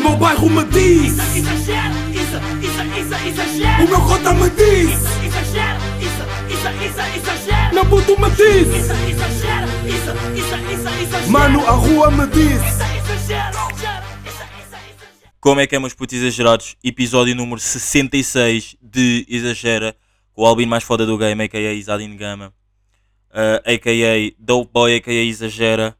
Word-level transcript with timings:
meu 0.00 0.16
bairro 0.16 0.48
me 0.48 0.64
diz 0.64 1.12
Isso, 1.12 1.36
exagero, 1.38 1.94
isso, 2.10 2.36
isso, 2.62 2.82
isso, 2.98 3.28
exagero 3.28 3.84
O 3.84 3.88
meu 3.88 4.00
cota 4.00 4.34
me 4.34 4.50
diz 4.50 4.90
Isso, 4.90 5.24
exagero, 5.24 5.80
isso, 6.00 6.22
isso, 6.52 6.68
isso, 6.84 7.00
exagero 7.16 7.74
Meu 7.74 7.86
puto 7.86 8.20
me 8.20 8.30
diz 8.30 8.68
Isso, 8.68 8.92
exagero, 8.92 9.66
isso, 9.86 10.10
isso, 10.34 10.54
isso, 10.72 10.88
exagero 11.02 11.30
Mano, 11.30 11.66
a 11.66 11.72
rua 11.72 12.10
me 12.10 12.26
diz 12.28 12.60
Isso, 12.62 12.82
exagero, 13.22 13.58
Como 15.40 15.60
é 15.60 15.66
que 15.66 15.76
é, 15.76 15.78
meus 15.78 15.94
putos 15.94 16.16
exagerados? 16.16 16.76
Episódio 16.82 17.34
número 17.34 17.60
66 17.60 18.76
de 18.82 19.26
Exagera, 19.28 19.96
com 20.32 20.42
o 20.42 20.46
Albino 20.46 20.70
mais 20.70 20.84
foda 20.84 21.06
do 21.06 21.16
game, 21.16 21.42
a.k.a. 21.42 21.72
Isadine 21.72 22.14
Gama, 22.14 22.52
uh, 23.30 23.62
a.k.a. 23.64 24.34
Dope 24.38 24.70
Boy, 24.70 24.96
a.k.a. 24.96 25.24
Exagera. 25.24 25.96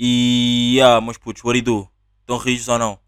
E, 0.00 0.80
ah, 0.82 1.00
meus 1.00 1.16
putos, 1.16 1.44
what 1.44 1.60
do? 1.60 1.88
Estão 2.22 2.36
rijos 2.38 2.66
ou 2.66 2.76
não? 2.76 3.01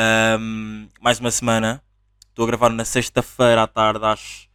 Ahm, 0.00 0.88
mais 0.98 1.20
uma 1.20 1.30
semana. 1.30 1.82
Estou 2.30 2.44
a 2.44 2.46
gravar 2.46 2.70
na 2.70 2.86
sexta-feira 2.86 3.64
à 3.64 3.66
tarde, 3.66 4.02
às 4.02 4.48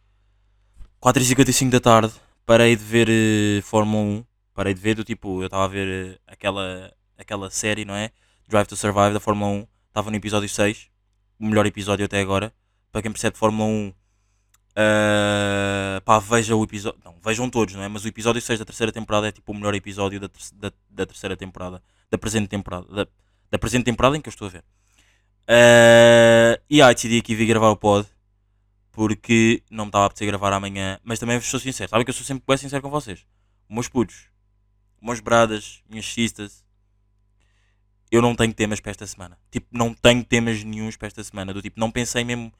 4h55 1.00 1.70
da 1.70 1.78
tarde. 1.78 2.12
Parei 2.44 2.74
de 2.74 2.82
ver 2.82 3.08
eh, 3.08 3.62
Fórmula 3.62 4.02
1. 4.02 4.24
Parei 4.52 4.74
de 4.74 4.80
ver, 4.80 4.96
do 4.96 5.04
tipo, 5.04 5.42
eu 5.42 5.46
estava 5.46 5.64
a 5.64 5.68
ver 5.68 5.86
eh, 5.86 6.18
aquela, 6.26 6.92
aquela 7.16 7.48
série, 7.48 7.84
não 7.84 7.94
é? 7.94 8.10
Drive 8.48 8.66
to 8.66 8.74
Survive 8.74 9.12
da 9.12 9.20
Fórmula 9.20 9.52
1. 9.52 9.66
Estava 9.86 10.10
no 10.10 10.16
episódio 10.16 10.48
6. 10.48 10.88
O 11.38 11.46
melhor 11.46 11.64
episódio 11.64 12.04
até 12.04 12.20
agora. 12.20 12.52
Para 12.90 13.02
quem 13.02 13.12
percebe 13.12 13.38
Fórmula 13.38 13.68
1, 13.68 13.92
Uh, 14.78 16.02
pá, 16.02 16.18
veja 16.18 16.54
o 16.54 16.62
episódio. 16.62 17.00
Não, 17.02 17.14
vejam 17.24 17.48
todos, 17.48 17.74
não 17.74 17.82
é? 17.82 17.88
Mas 17.88 18.04
o 18.04 18.08
episódio 18.08 18.42
6 18.42 18.58
da 18.58 18.64
terceira 18.66 18.92
temporada 18.92 19.26
é 19.26 19.32
tipo 19.32 19.50
o 19.52 19.54
melhor 19.54 19.74
episódio 19.74 20.20
da, 20.20 20.28
ter 20.28 20.40
da, 20.52 20.70
da 20.90 21.06
terceira 21.06 21.34
temporada. 21.34 21.82
Da 22.10 22.18
presente 22.18 22.48
temporada. 22.48 22.86
Da, 22.94 23.06
da, 23.50 23.58
presente 23.58 23.84
temporada 23.84 24.18
em 24.18 24.20
que 24.20 24.28
eu 24.28 24.30
estou 24.30 24.48
a 24.48 24.50
ver. 24.50 24.62
Uh, 25.48 26.60
e 26.68 26.82
aí 26.82 26.94
decidi 26.94 27.18
aqui 27.18 27.34
vir 27.34 27.46
gravar 27.46 27.70
o 27.70 27.76
pod. 27.76 28.08
Porque 28.90 29.62
não 29.70 29.84
me 29.84 29.88
estava 29.90 30.04
a 30.04 30.06
apetecer 30.06 30.26
gravar 30.26 30.52
amanhã. 30.52 30.98
Mas 31.04 31.18
também 31.18 31.40
sou 31.40 31.60
sincero. 31.60 31.90
Sabem 31.90 32.04
que 32.04 32.10
eu 32.10 32.14
sou 32.14 32.24
sempre 32.24 32.44
bem 32.46 32.56
sincero 32.56 32.82
com 32.82 32.90
vocês. 32.90 33.26
Meus 33.68 33.88
putos. 33.88 34.28
Meus 35.00 35.20
bradas. 35.20 35.82
Minhas 35.88 36.06
cistas. 36.06 36.64
Eu 38.10 38.22
não 38.22 38.34
tenho 38.34 38.54
temas 38.54 38.80
para 38.80 38.90
esta 38.90 39.06
semana. 39.06 39.38
Tipo, 39.50 39.66
não 39.72 39.92
tenho 39.92 40.24
temas 40.24 40.62
nenhums 40.64 40.96
para 40.96 41.08
esta 41.08 41.22
semana. 41.22 41.52
Do 41.52 41.60
tipo, 41.60 41.78
não 41.78 41.90
pensei 41.90 42.24
mesmo. 42.24 42.52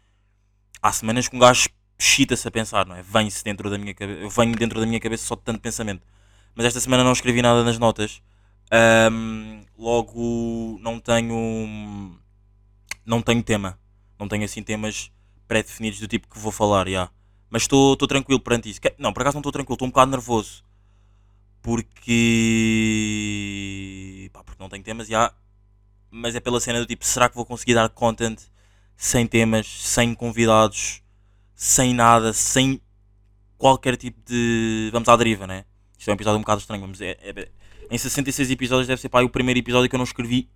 Há 0.82 0.92
semanas 0.92 1.28
que 1.28 1.36
um 1.36 1.38
gajo 1.38 1.68
chita-se 1.98 2.46
a 2.46 2.50
pensar, 2.50 2.86
não 2.86 2.94
é? 2.96 3.02
Vem-se 3.02 3.42
dentro 3.42 3.70
da 3.70 3.78
minha 3.78 3.94
cabeça. 3.94 4.20
Eu 4.20 4.30
venho 4.30 4.54
dentro 4.54 4.80
da 4.80 4.86
minha 4.86 5.00
cabeça 5.00 5.24
só 5.24 5.34
de 5.34 5.42
tanto 5.42 5.60
pensamento. 5.60 6.02
Mas 6.54 6.66
esta 6.66 6.80
semana 6.80 7.04
não 7.04 7.12
escrevi 7.12 7.42
nada 7.42 7.64
nas 7.64 7.78
notas. 7.78 8.22
Um, 9.10 9.62
logo 9.78 10.78
não 10.80 10.98
tenho. 10.98 12.18
Não 13.06 13.22
tenho 13.22 13.42
tema. 13.42 13.78
Não 14.18 14.28
tenho 14.28 14.44
assim 14.44 14.62
temas 14.62 15.10
pré-definidos 15.48 16.00
do 16.00 16.08
tipo 16.08 16.28
que 16.28 16.38
vou 16.38 16.52
falar, 16.52 16.88
já. 16.88 17.08
Mas 17.48 17.62
estou 17.62 17.96
tranquilo 17.96 18.40
perante 18.40 18.68
isso. 18.68 18.80
Não, 18.98 19.12
por 19.12 19.22
acaso 19.22 19.36
não 19.36 19.40
estou 19.40 19.52
tranquilo, 19.52 19.74
estou 19.74 19.86
um 19.86 19.90
bocado 19.90 20.10
nervoso. 20.10 20.64
Porque. 21.62 22.28
Pá, 24.32 24.42
porque 24.44 24.62
não 24.62 24.68
tenho 24.68 24.82
temas, 24.84 25.08
já. 25.08 25.32
Mas 26.10 26.34
é 26.34 26.40
pela 26.40 26.60
cena 26.60 26.80
do 26.80 26.86
tipo, 26.86 27.04
será 27.06 27.28
que 27.28 27.36
vou 27.36 27.44
conseguir 27.46 27.74
dar 27.74 27.88
content 27.88 28.40
sem 28.96 29.26
temas, 29.26 29.66
sem 29.66 30.14
convidados? 30.14 31.02
sem 31.56 31.94
nada, 31.94 32.34
sem 32.34 32.80
qualquer 33.56 33.96
tipo 33.96 34.20
de. 34.26 34.90
Vamos 34.92 35.08
à 35.08 35.16
deriva, 35.16 35.46
né? 35.46 35.64
Isto 35.98 36.10
é 36.10 36.12
um 36.12 36.14
episódio 36.14 36.38
um 36.38 36.42
bocado 36.42 36.60
estranho. 36.60 36.82
Vamos 36.82 37.00
é, 37.00 37.16
é, 37.22 37.48
em 37.90 37.98
66 37.98 38.50
episódios 38.50 38.86
deve 38.86 39.00
ser 39.00 39.08
pá, 39.08 39.22
o 39.22 39.30
primeiro 39.30 39.58
episódio 39.58 39.88
que 39.88 39.96
eu 39.96 39.98
não 39.98 40.04
escrevi 40.04 40.50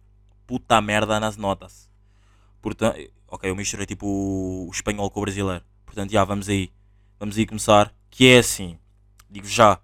puta 0.46 0.80
merda 0.80 1.18
nas 1.18 1.38
notas. 1.38 1.89
Portanto, 2.60 2.98
ok, 3.28 3.50
eu 3.50 3.56
misturei 3.56 3.86
tipo 3.86 4.06
o, 4.06 4.70
espanhol 4.72 5.10
com 5.10 5.20
o 5.20 5.22
brasileiro. 5.22 5.64
Portanto, 5.86 6.10
já, 6.10 6.24
vamos 6.24 6.48
aí. 6.48 6.70
Vamos 7.18 7.36
aí 7.36 7.46
começar. 7.46 7.92
Que 8.10 8.28
é 8.28 8.38
assim, 8.38 8.76
digo 9.30 9.46
já, 9.46 9.78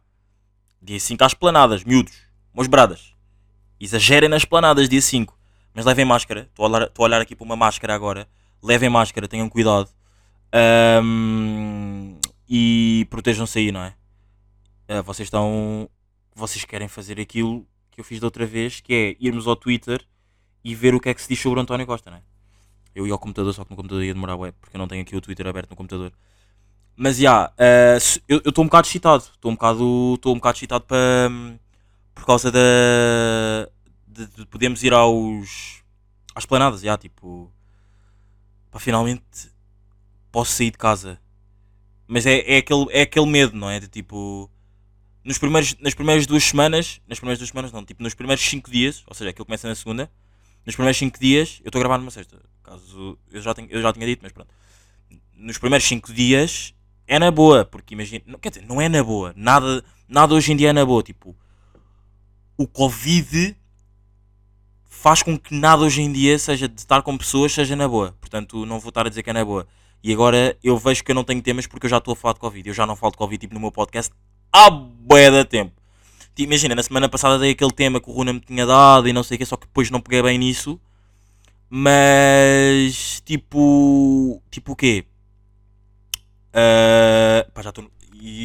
dia 0.82 0.98
5 0.98 1.24
às 1.24 1.34
planadas, 1.34 1.84
miúdos, 1.84 2.14
meus 2.52 2.66
bradas. 2.66 3.14
Exagerem 3.78 4.28
nas 4.28 4.44
planadas, 4.44 4.88
dia 4.88 5.00
5. 5.00 5.36
Mas 5.72 5.84
levem 5.84 6.04
máscara. 6.04 6.48
Estou 6.50 6.64
a, 6.64 6.68
olhar, 6.68 6.90
a 6.96 7.02
olhar 7.02 7.20
aqui 7.20 7.36
para 7.36 7.44
uma 7.44 7.56
máscara 7.56 7.94
agora. 7.94 8.28
Levem 8.62 8.88
máscara, 8.88 9.28
tenham 9.28 9.48
cuidado. 9.48 9.90
Um, 11.02 12.18
e 12.48 13.06
protejam-se 13.10 13.58
aí, 13.58 13.70
não 13.70 13.82
é? 13.82 13.94
Uh, 14.88 15.02
vocês 15.02 15.26
estão. 15.26 15.88
Vocês 16.34 16.64
querem 16.64 16.88
fazer 16.88 17.20
aquilo 17.20 17.66
que 17.90 18.00
eu 18.00 18.04
fiz 18.04 18.20
da 18.20 18.26
outra 18.26 18.46
vez, 18.46 18.80
que 18.80 18.94
é 18.94 19.16
irmos 19.24 19.46
ao 19.46 19.56
Twitter 19.56 20.04
e 20.62 20.74
ver 20.74 20.94
o 20.94 21.00
que 21.00 21.08
é 21.08 21.14
que 21.14 21.22
se 21.22 21.28
diz 21.28 21.40
sobre 21.40 21.58
o 21.58 21.62
António 21.62 21.86
Costa, 21.86 22.10
não 22.10 22.18
é? 22.18 22.22
Eu 22.96 23.06
ia 23.06 23.12
ao 23.12 23.18
computador, 23.18 23.52
só 23.52 23.62
que 23.62 23.70
no 23.70 23.76
computador 23.76 24.02
ia 24.02 24.14
demorar 24.14 24.36
web, 24.36 24.56
porque 24.58 24.74
eu 24.74 24.78
não 24.78 24.88
tenho 24.88 25.02
aqui 25.02 25.14
o 25.14 25.20
Twitter 25.20 25.46
aberto 25.46 25.68
no 25.68 25.76
computador. 25.76 26.10
Mas 26.96 27.18
já, 27.18 27.52
yeah, 27.58 27.98
uh, 27.98 28.22
eu 28.26 28.38
estou 28.38 28.64
um 28.64 28.68
bocado 28.68 28.86
excitado. 28.86 29.22
Estou 29.22 29.50
um 29.50 29.54
bocado, 29.54 30.14
estou 30.14 30.32
um 30.32 30.36
bocado 30.36 30.56
excitado 30.56 30.84
para. 30.86 31.30
por 32.14 32.24
causa 32.24 32.50
da. 32.50 32.58
De, 34.06 34.26
de, 34.28 34.46
podermos 34.46 34.82
ir 34.82 34.94
aos. 34.94 35.82
às 36.34 36.46
planadas, 36.46 36.80
já, 36.80 36.86
yeah, 36.86 37.02
tipo. 37.02 37.52
para 38.70 38.80
finalmente 38.80 39.22
posso 40.32 40.52
sair 40.52 40.70
de 40.70 40.78
casa. 40.78 41.20
Mas 42.08 42.24
é, 42.24 42.38
é, 42.50 42.56
aquele, 42.58 42.86
é 42.90 43.02
aquele 43.02 43.26
medo, 43.26 43.54
não 43.54 43.68
é? 43.68 43.78
De 43.78 43.88
tipo. 43.88 44.50
Nos 45.22 45.36
primeiros, 45.36 45.76
nas 45.80 45.92
primeiras 45.92 46.26
duas 46.26 46.44
semanas. 46.44 47.02
Nas 47.06 47.18
primeiras 47.18 47.38
duas 47.38 47.50
semanas, 47.50 47.72
não. 47.72 47.84
Tipo, 47.84 48.02
nos 48.02 48.14
primeiros 48.14 48.42
5 48.42 48.70
dias. 48.70 49.04
Ou 49.06 49.14
seja, 49.14 49.28
aquilo 49.28 49.44
começa 49.44 49.68
na 49.68 49.74
segunda. 49.74 50.10
Nos 50.64 50.74
primeiros 50.74 50.96
5 50.96 51.20
dias. 51.20 51.60
Eu 51.62 51.68
estou 51.68 51.78
a 51.78 51.82
gravar 51.82 51.98
numa 51.98 52.10
sexta. 52.10 52.40
Caso. 52.66 53.16
Eu 53.30 53.40
já, 53.40 53.54
tenho, 53.54 53.68
eu 53.70 53.80
já 53.80 53.92
tinha 53.92 54.06
dito, 54.06 54.20
mas 54.22 54.32
pronto. 54.32 54.48
Nos 55.36 55.56
primeiros 55.56 55.86
5 55.86 56.12
dias. 56.12 56.74
É 57.06 57.18
na 57.18 57.30
boa. 57.30 57.64
Porque 57.64 57.94
imagina. 57.94 58.24
Não, 58.26 58.38
quer 58.38 58.50
dizer, 58.50 58.66
não 58.66 58.80
é 58.80 58.88
na 58.88 59.02
boa. 59.02 59.32
Nada, 59.36 59.84
nada 60.08 60.34
hoje 60.34 60.52
em 60.52 60.56
dia 60.56 60.70
é 60.70 60.72
na 60.72 60.84
boa. 60.84 61.02
Tipo. 61.02 61.36
O 62.58 62.66
Covid 62.66 63.56
faz 64.88 65.22
com 65.22 65.38
que 65.38 65.54
nada 65.54 65.82
hoje 65.82 66.00
em 66.00 66.10
dia, 66.10 66.38
seja 66.38 66.66
de 66.66 66.80
estar 66.80 67.02
com 67.02 67.16
pessoas, 67.16 67.52
seja 67.52 67.76
na 67.76 67.86
boa. 67.86 68.16
Portanto, 68.20 68.66
não 68.66 68.80
vou 68.80 68.88
estar 68.88 69.06
a 69.06 69.08
dizer 69.08 69.22
que 69.22 69.30
é 69.30 69.32
na 69.32 69.44
boa. 69.44 69.66
E 70.02 70.12
agora 70.12 70.56
eu 70.64 70.76
vejo 70.76 71.04
que 71.04 71.10
eu 71.10 71.14
não 71.14 71.22
tenho 71.22 71.42
temas 71.42 71.66
porque 71.66 71.86
eu 71.86 71.90
já 71.90 71.98
estou 71.98 72.12
a 72.12 72.16
falar 72.16 72.34
de 72.34 72.40
Covid. 72.40 72.68
Eu 72.68 72.74
já 72.74 72.86
não 72.86 72.96
falo 72.96 73.12
de 73.12 73.18
Covid 73.18 73.40
tipo, 73.40 73.54
no 73.54 73.60
meu 73.60 73.70
podcast 73.70 74.12
há 74.52 74.70
bué 74.70 75.30
da 75.30 75.44
tempo. 75.44 75.72
Tipo, 76.34 76.50
imagina, 76.50 76.74
na 76.74 76.82
semana 76.82 77.08
passada 77.08 77.38
dei 77.38 77.52
aquele 77.52 77.70
tema 77.70 78.00
que 78.00 78.10
o 78.10 78.12
Runa 78.12 78.32
me 78.32 78.40
tinha 78.40 78.66
dado 78.66 79.08
e 79.08 79.12
não 79.12 79.22
sei 79.22 79.36
o 79.36 79.38
que, 79.38 79.46
só 79.46 79.56
que 79.56 79.66
depois 79.66 79.90
não 79.90 80.00
peguei 80.00 80.22
bem 80.22 80.38
nisso. 80.38 80.80
Mas, 81.78 83.20
tipo, 83.20 84.42
tipo 84.50 84.72
o 84.72 84.76
quê? 84.76 85.04
Uh, 86.48 87.52
pá, 87.52 87.60
já 87.60 87.68
estou 87.68 87.84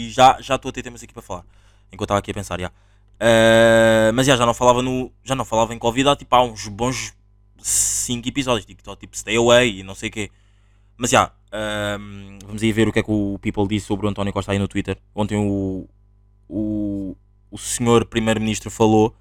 já 0.09 0.41
já 0.41 0.55
estou 0.55 0.67
a 0.67 0.71
ter 0.73 0.83
temas 0.83 1.01
aqui 1.01 1.13
para 1.13 1.21
falar. 1.21 1.45
Enquanto 1.93 2.07
estava 2.07 2.19
aqui 2.19 2.31
a 2.31 2.33
pensar, 2.33 2.59
já. 2.59 2.67
Uh, 2.67 4.11
mas 4.13 4.27
já, 4.27 4.35
já 4.35 4.45
não 4.45 4.53
falava 4.53 4.81
no 4.81 5.13
já 5.23 5.33
não 5.33 5.45
falava 5.45 5.73
em 5.73 5.79
Covid 5.79 6.09
há 6.09 6.15
tipo 6.17 6.35
há 6.35 6.43
uns 6.43 6.67
bons 6.67 7.13
5 7.57 8.27
episódios, 8.27 8.65
tipo, 8.65 8.95
tipo 8.97 9.17
Stay 9.17 9.37
Away 9.37 9.79
e 9.79 9.83
não 9.83 9.95
sei 9.95 10.09
o 10.09 10.11
quê. 10.11 10.29
Mas 10.97 11.11
já, 11.11 11.31
um, 11.97 12.37
vamos 12.45 12.61
aí 12.61 12.71
ver 12.73 12.89
o 12.89 12.91
que 12.91 12.99
é 12.99 13.03
que 13.03 13.11
o 13.11 13.39
People 13.41 13.65
disse 13.65 13.85
sobre 13.85 14.07
o 14.07 14.09
António 14.09 14.33
Costa 14.33 14.51
aí 14.51 14.59
no 14.59 14.67
Twitter. 14.67 14.97
Ontem 15.15 15.37
o, 15.37 15.87
o, 16.49 17.15
o 17.49 17.57
senhor 17.57 18.03
Primeiro-Ministro 18.05 18.69
falou. 18.69 19.15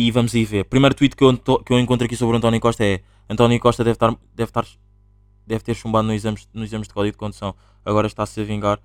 E 0.00 0.10
vamos 0.10 0.34
aí 0.34 0.46
ver. 0.46 0.64
Primeiro 0.64 0.94
tweet 0.94 1.14
que 1.14 1.22
eu, 1.22 1.36
que 1.36 1.72
eu 1.74 1.78
encontro 1.78 2.06
aqui 2.06 2.16
sobre 2.16 2.34
o 2.34 2.38
António 2.38 2.58
Costa 2.58 2.82
é 2.82 3.02
António 3.28 3.60
Costa 3.60 3.84
deve, 3.84 3.96
estar, 3.96 4.16
deve, 4.34 4.48
estar, 4.48 4.66
deve 5.46 5.62
ter 5.62 5.74
chumbado 5.74 6.06
nos 6.06 6.16
exames, 6.16 6.48
nos 6.54 6.70
exames 6.70 6.88
de 6.88 6.94
código 6.94 7.12
de 7.12 7.18
condução. 7.18 7.54
Agora 7.84 8.06
está-se 8.06 8.40
a 8.40 8.44
vingar 8.44 8.78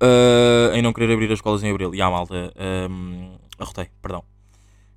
uh, 0.00 0.72
em 0.72 0.82
não 0.82 0.92
querer 0.92 1.12
abrir 1.12 1.26
as 1.26 1.38
escolas 1.38 1.64
em 1.64 1.70
abril. 1.70 1.92
E 1.96 2.00
a 2.00 2.08
malta, 2.08 2.54
um, 2.88 3.36
arrotei, 3.58 3.88
perdão. 4.00 4.22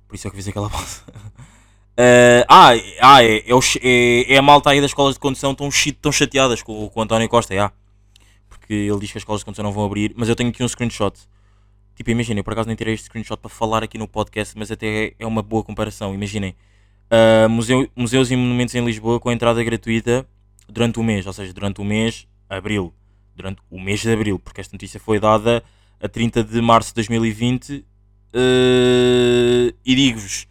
Por 0.06 0.14
isso 0.14 0.28
é 0.28 0.30
que 0.30 0.36
fiz 0.36 0.46
aquela 0.46 0.70
pausa. 0.70 1.02
Uh, 1.98 2.46
ah, 2.48 2.68
ah 3.02 3.24
é, 3.24 3.38
é, 3.38 3.52
é, 3.82 4.34
é, 4.34 4.38
a 4.38 4.42
malta 4.42 4.70
aí 4.70 4.80
das 4.80 4.90
escolas 4.90 5.14
de 5.14 5.20
condução 5.20 5.52
tão, 5.52 5.68
tão 6.00 6.12
chateadas 6.12 6.62
com, 6.62 6.88
com 6.88 7.00
o 7.00 7.02
António 7.02 7.28
Costa, 7.28 7.52
é, 7.52 7.68
porque 8.48 8.72
ele 8.72 9.00
diz 9.00 9.10
que 9.10 9.18
as 9.18 9.22
escolas 9.22 9.40
de 9.40 9.46
condução 9.46 9.64
não 9.64 9.72
vão 9.72 9.84
abrir, 9.84 10.14
mas 10.16 10.28
eu 10.28 10.36
tenho 10.36 10.50
aqui 10.50 10.62
um 10.62 10.68
screenshot. 10.68 11.18
Tipo, 11.96 12.10
imaginem, 12.10 12.44
por 12.44 12.52
acaso 12.52 12.68
nem 12.68 12.76
tirei 12.76 12.94
este 12.94 13.06
screenshot 13.06 13.38
para 13.38 13.48
falar 13.48 13.82
aqui 13.82 13.98
no 13.98 14.06
podcast, 14.06 14.56
mas 14.56 14.70
até 14.70 15.14
é 15.18 15.26
uma 15.26 15.42
boa 15.42 15.64
comparação. 15.64 16.14
Imaginem, 16.14 16.54
uh, 17.10 17.48
museu, 17.48 17.88
museus 17.96 18.30
e 18.30 18.36
monumentos 18.36 18.74
em 18.74 18.84
Lisboa 18.84 19.18
com 19.18 19.32
entrada 19.32 19.64
gratuita 19.64 20.24
durante 20.68 21.00
o 21.00 21.02
mês, 21.02 21.26
ou 21.26 21.32
seja, 21.32 21.52
durante 21.52 21.80
o 21.80 21.84
mês, 21.84 22.28
abril, 22.48 22.94
durante 23.34 23.60
o 23.70 23.80
mês 23.80 24.00
de 24.00 24.12
abril, 24.12 24.38
porque 24.38 24.60
esta 24.60 24.74
notícia 24.74 25.00
foi 25.00 25.18
dada 25.18 25.64
a 26.00 26.08
30 26.08 26.44
de 26.44 26.60
março 26.60 26.90
de 26.90 26.96
2020. 26.96 27.72
Uh, 27.72 27.84
ah, 28.34 29.74
e 29.84 29.94
digo-vos 29.94 30.46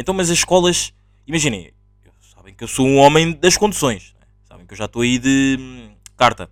então, 0.00 0.14
mas 0.14 0.30
as 0.30 0.38
escolas, 0.38 0.94
imaginem, 1.26 1.74
sabem 2.34 2.54
que 2.54 2.64
eu 2.64 2.68
sou 2.68 2.86
um 2.86 2.96
homem 2.96 3.32
das 3.32 3.58
condições, 3.58 4.14
né? 4.18 4.26
sabem 4.48 4.64
que 4.64 4.72
eu 4.72 4.78
já 4.78 4.86
estou 4.86 5.02
aí 5.02 5.18
de 5.18 5.58
hum, 5.60 5.90
carta. 6.16 6.48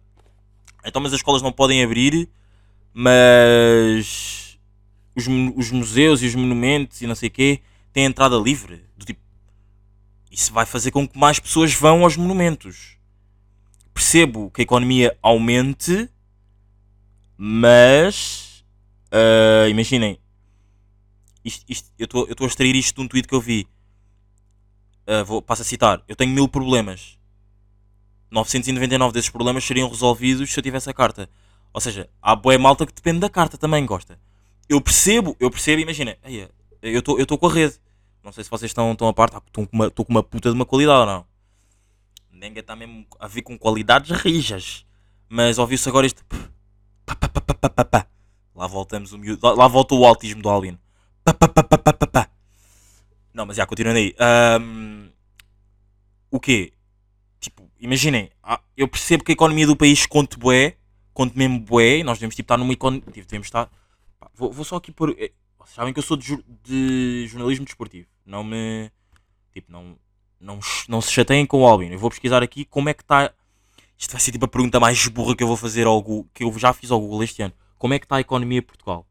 Então, 0.84 1.00
mas 1.00 1.14
as 1.14 1.20
escolas 1.20 1.40
não 1.40 1.50
podem 1.50 1.82
abrir, 1.82 2.28
mas 2.92 4.37
os, 5.18 5.26
os 5.56 5.70
museus 5.70 6.22
e 6.22 6.26
os 6.26 6.34
monumentos 6.34 7.00
e 7.02 7.06
não 7.06 7.14
sei 7.14 7.28
o 7.28 7.32
quê 7.32 7.60
têm 7.92 8.04
entrada 8.04 8.36
livre. 8.36 8.84
Do 8.96 9.04
tipo, 9.04 9.20
isso 10.30 10.52
vai 10.52 10.66
fazer 10.66 10.90
com 10.90 11.06
que 11.08 11.18
mais 11.18 11.38
pessoas 11.38 11.72
vão 11.74 12.04
aos 12.04 12.16
monumentos. 12.16 12.96
Percebo 13.94 14.50
que 14.50 14.60
a 14.60 14.64
economia 14.64 15.16
aumente, 15.22 16.08
mas 17.36 18.64
ah, 19.10 19.68
imaginem, 19.68 20.18
isto, 21.44 21.64
isto- 21.68 21.90
eu 21.98 22.04
estou 22.04 22.44
a 22.44 22.46
extrair 22.46 22.74
isto 22.76 22.96
de 22.96 23.00
um 23.02 23.08
tweet 23.08 23.26
que 23.26 23.34
eu 23.34 23.40
vi. 23.40 23.66
Ah, 25.06 25.22
vou, 25.22 25.40
passo 25.42 25.62
a 25.62 25.64
citar: 25.64 26.02
Eu 26.06 26.16
tenho 26.16 26.32
mil 26.32 26.48
problemas. 26.48 27.16
999 28.30 29.12
desses 29.14 29.30
problemas 29.30 29.64
seriam 29.64 29.88
resolvidos 29.88 30.50
se 30.52 30.58
eu 30.58 30.62
tivesse 30.62 30.90
a 30.90 30.92
carta. 30.92 31.30
Ou 31.72 31.80
seja, 31.80 32.08
há 32.20 32.36
boa 32.36 32.58
malta 32.58 32.84
que 32.86 32.92
depende 32.92 33.20
da 33.20 33.30
carta 33.30 33.56
também, 33.56 33.86
gosta. 33.86 34.18
Eu 34.68 34.80
percebo, 34.80 35.36
eu 35.40 35.50
percebo, 35.50 35.80
imagina, 35.80 36.16
eu 36.82 37.00
estou 37.18 37.38
com 37.38 37.46
a 37.46 37.52
rede. 37.52 37.78
Não 38.22 38.32
sei 38.32 38.44
se 38.44 38.50
vocês 38.50 38.70
estão, 38.70 38.92
estão 38.92 39.08
a 39.08 39.12
par, 39.14 39.28
estou 39.28 39.66
com, 39.66 39.76
uma- 39.76 39.90
com 39.90 40.04
uma 40.08 40.22
puta 40.22 40.50
de 40.50 40.54
uma 40.54 40.66
qualidade 40.66 41.00
ou 41.00 41.06
não. 41.06 41.26
Nenga 42.32 42.60
está 42.60 42.76
mesmo 42.76 43.06
a 43.18 43.26
vir 43.26 43.42
com 43.42 43.58
qualidades 43.58 44.10
rijas. 44.20 44.84
Mas 45.28 45.58
ouviu-se 45.58 45.88
agora 45.88 46.06
este. 46.06 46.22
pá, 47.06 47.14
pá, 47.16 47.28
pá, 47.28 47.40
pá, 47.40 47.68
pá, 47.70 47.84
pá. 47.84 48.06
Lá 48.54 48.66
voltamos 48.66 49.12
o 49.12 49.18
miúdo. 49.18 49.44
Lá, 49.46 49.52
lá 49.54 49.68
volta 49.68 49.94
o 49.94 50.04
autismo 50.04 50.42
do 50.42 50.48
Albino. 50.48 50.78
Pá, 51.24 51.32
pá, 51.34 51.48
pá, 51.48 51.62
pá, 51.64 51.78
pá, 51.92 52.06
pá. 52.06 52.30
Não, 53.32 53.46
mas 53.46 53.56
já, 53.56 53.66
continuando 53.66 53.98
aí. 53.98 54.14
Ahm, 54.18 55.08
o 56.30 56.38
quê? 56.40 56.72
Tipo, 57.40 57.70
imaginem, 57.78 58.30
ah, 58.42 58.60
eu 58.76 58.88
percebo 58.88 59.22
que 59.24 59.32
a 59.32 59.34
economia 59.34 59.66
do 59.66 59.76
país 59.76 60.06
conte 60.06 60.36
bué, 60.38 60.76
conte 61.14 61.36
mesmo 61.38 61.60
bué, 61.60 62.02
nós 62.02 62.18
devemos 62.18 62.34
tipo, 62.34 62.44
estar 62.44 62.56
numa 62.58 62.72
economia. 62.72 63.02
Devemos 63.06 63.46
estar. 63.46 63.70
Vou, 64.34 64.52
vou 64.52 64.64
só 64.64 64.76
aqui 64.76 64.92
pôr. 64.92 65.14
eh, 65.18 65.32
Vocês 65.58 65.74
sabem 65.74 65.92
que 65.92 65.98
eu 65.98 66.02
sou 66.02 66.16
de, 66.16 66.42
de 66.62 67.26
jornalismo 67.28 67.64
desportivo. 67.64 68.08
Não 68.24 68.42
me. 68.44 68.90
Tipo, 69.52 69.72
não, 69.72 69.98
não, 70.40 70.60
não 70.88 71.00
se 71.00 71.12
chateiem 71.12 71.46
com 71.46 71.62
o 71.62 71.66
Albino. 71.66 71.94
Eu 71.94 71.98
vou 71.98 72.10
pesquisar 72.10 72.42
aqui 72.42 72.64
como 72.64 72.88
é 72.88 72.94
que 72.94 73.02
está. 73.02 73.32
Isto 73.96 74.12
vai 74.12 74.20
ser 74.20 74.30
tipo 74.32 74.44
a 74.44 74.48
pergunta 74.48 74.78
mais 74.78 75.06
burra 75.08 75.34
que 75.34 75.42
eu 75.42 75.48
vou 75.48 75.56
fazer 75.56 75.86
ao 75.86 76.00
Google, 76.00 76.30
que 76.32 76.44
eu 76.44 76.56
já 76.58 76.72
fiz 76.72 76.90
ao 76.90 77.00
Google 77.00 77.24
este 77.24 77.42
ano. 77.42 77.54
Como 77.76 77.94
é 77.94 77.98
que 77.98 78.04
está 78.04 78.16
a 78.16 78.20
economia 78.20 78.60
de 78.60 78.66
Portugal? 78.66 79.06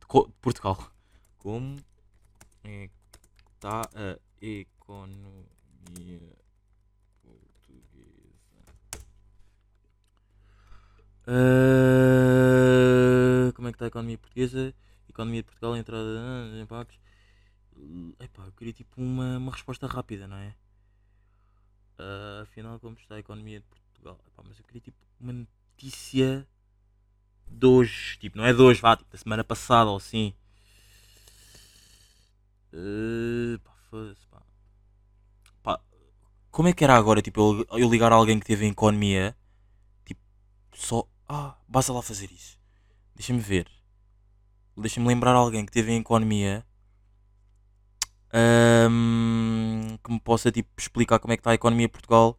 De 0.00 0.06
Portugal. 0.40 0.78
Como 1.38 1.76
é 2.62 2.88
que 2.88 3.18
está 3.56 3.82
a 3.94 4.16
economia 4.40 6.37
Ah, 11.30 12.32
como 13.54 13.68
é 13.68 13.70
que 13.70 13.76
está 13.76 13.84
a 13.84 13.88
economia 13.88 14.16
portuguesa? 14.16 14.74
Economia 15.08 15.42
de 15.42 15.46
Portugal, 15.46 15.76
entrada, 15.76 16.20
ah, 16.20 16.60
impactos. 16.62 16.98
Epá, 18.18 18.44
eu 18.46 18.52
queria 18.52 18.72
tipo 18.72 19.00
uma, 19.00 19.36
uma 19.36 19.52
resposta 19.52 19.86
rápida, 19.86 20.26
não 20.26 20.38
é? 20.38 20.54
Ah, 21.98 22.40
afinal, 22.44 22.80
como 22.80 22.96
está 22.98 23.16
a 23.16 23.18
economia 23.18 23.60
de 23.60 23.66
Portugal? 23.66 24.18
Epá, 24.26 24.42
mas 24.46 24.58
eu 24.58 24.64
queria 24.64 24.80
tipo 24.80 24.96
uma 25.20 25.34
notícia 25.34 26.48
de 27.46 27.66
hoje, 27.66 28.18
tipo, 28.18 28.38
não 28.38 28.44
é 28.46 28.54
de 28.54 28.62
hoje, 28.62 28.80
vá, 28.80 28.96
tipo, 28.96 29.10
da 29.10 29.18
semana 29.18 29.44
passada 29.44 29.90
ou 29.90 29.96
assim. 29.98 30.32
Ah, 32.72 33.58
pá, 33.62 33.72
foda-se, 33.90 34.26
pá. 34.28 34.42
Pá, 35.62 35.80
como 36.50 36.68
é 36.68 36.72
que 36.72 36.84
era 36.84 36.96
agora, 36.96 37.20
tipo, 37.20 37.66
eu, 37.70 37.78
eu 37.78 37.90
ligar 37.90 38.12
a 38.12 38.16
alguém 38.16 38.40
que 38.40 38.46
teve 38.46 38.64
em 38.64 38.70
economia, 38.70 39.36
tipo, 40.06 40.20
só, 40.74 41.06
ah, 41.28 41.56
basta 41.68 41.92
lá 41.92 42.02
fazer 42.02 42.30
isso. 42.32 42.58
Deixa-me 43.14 43.40
ver. 43.40 43.68
Deixa-me 44.76 45.06
lembrar 45.06 45.32
alguém 45.34 45.66
que 45.66 45.72
teve 45.72 45.92
em 45.92 46.00
economia 46.00 46.64
ahm, 48.32 49.96
que 50.04 50.12
me 50.12 50.20
possa 50.20 50.52
tipo 50.52 50.70
explicar 50.78 51.18
como 51.18 51.32
é 51.32 51.36
que 51.36 51.40
está 51.40 51.50
a 51.50 51.54
economia 51.54 51.86
de 51.88 51.92
Portugal 51.92 52.38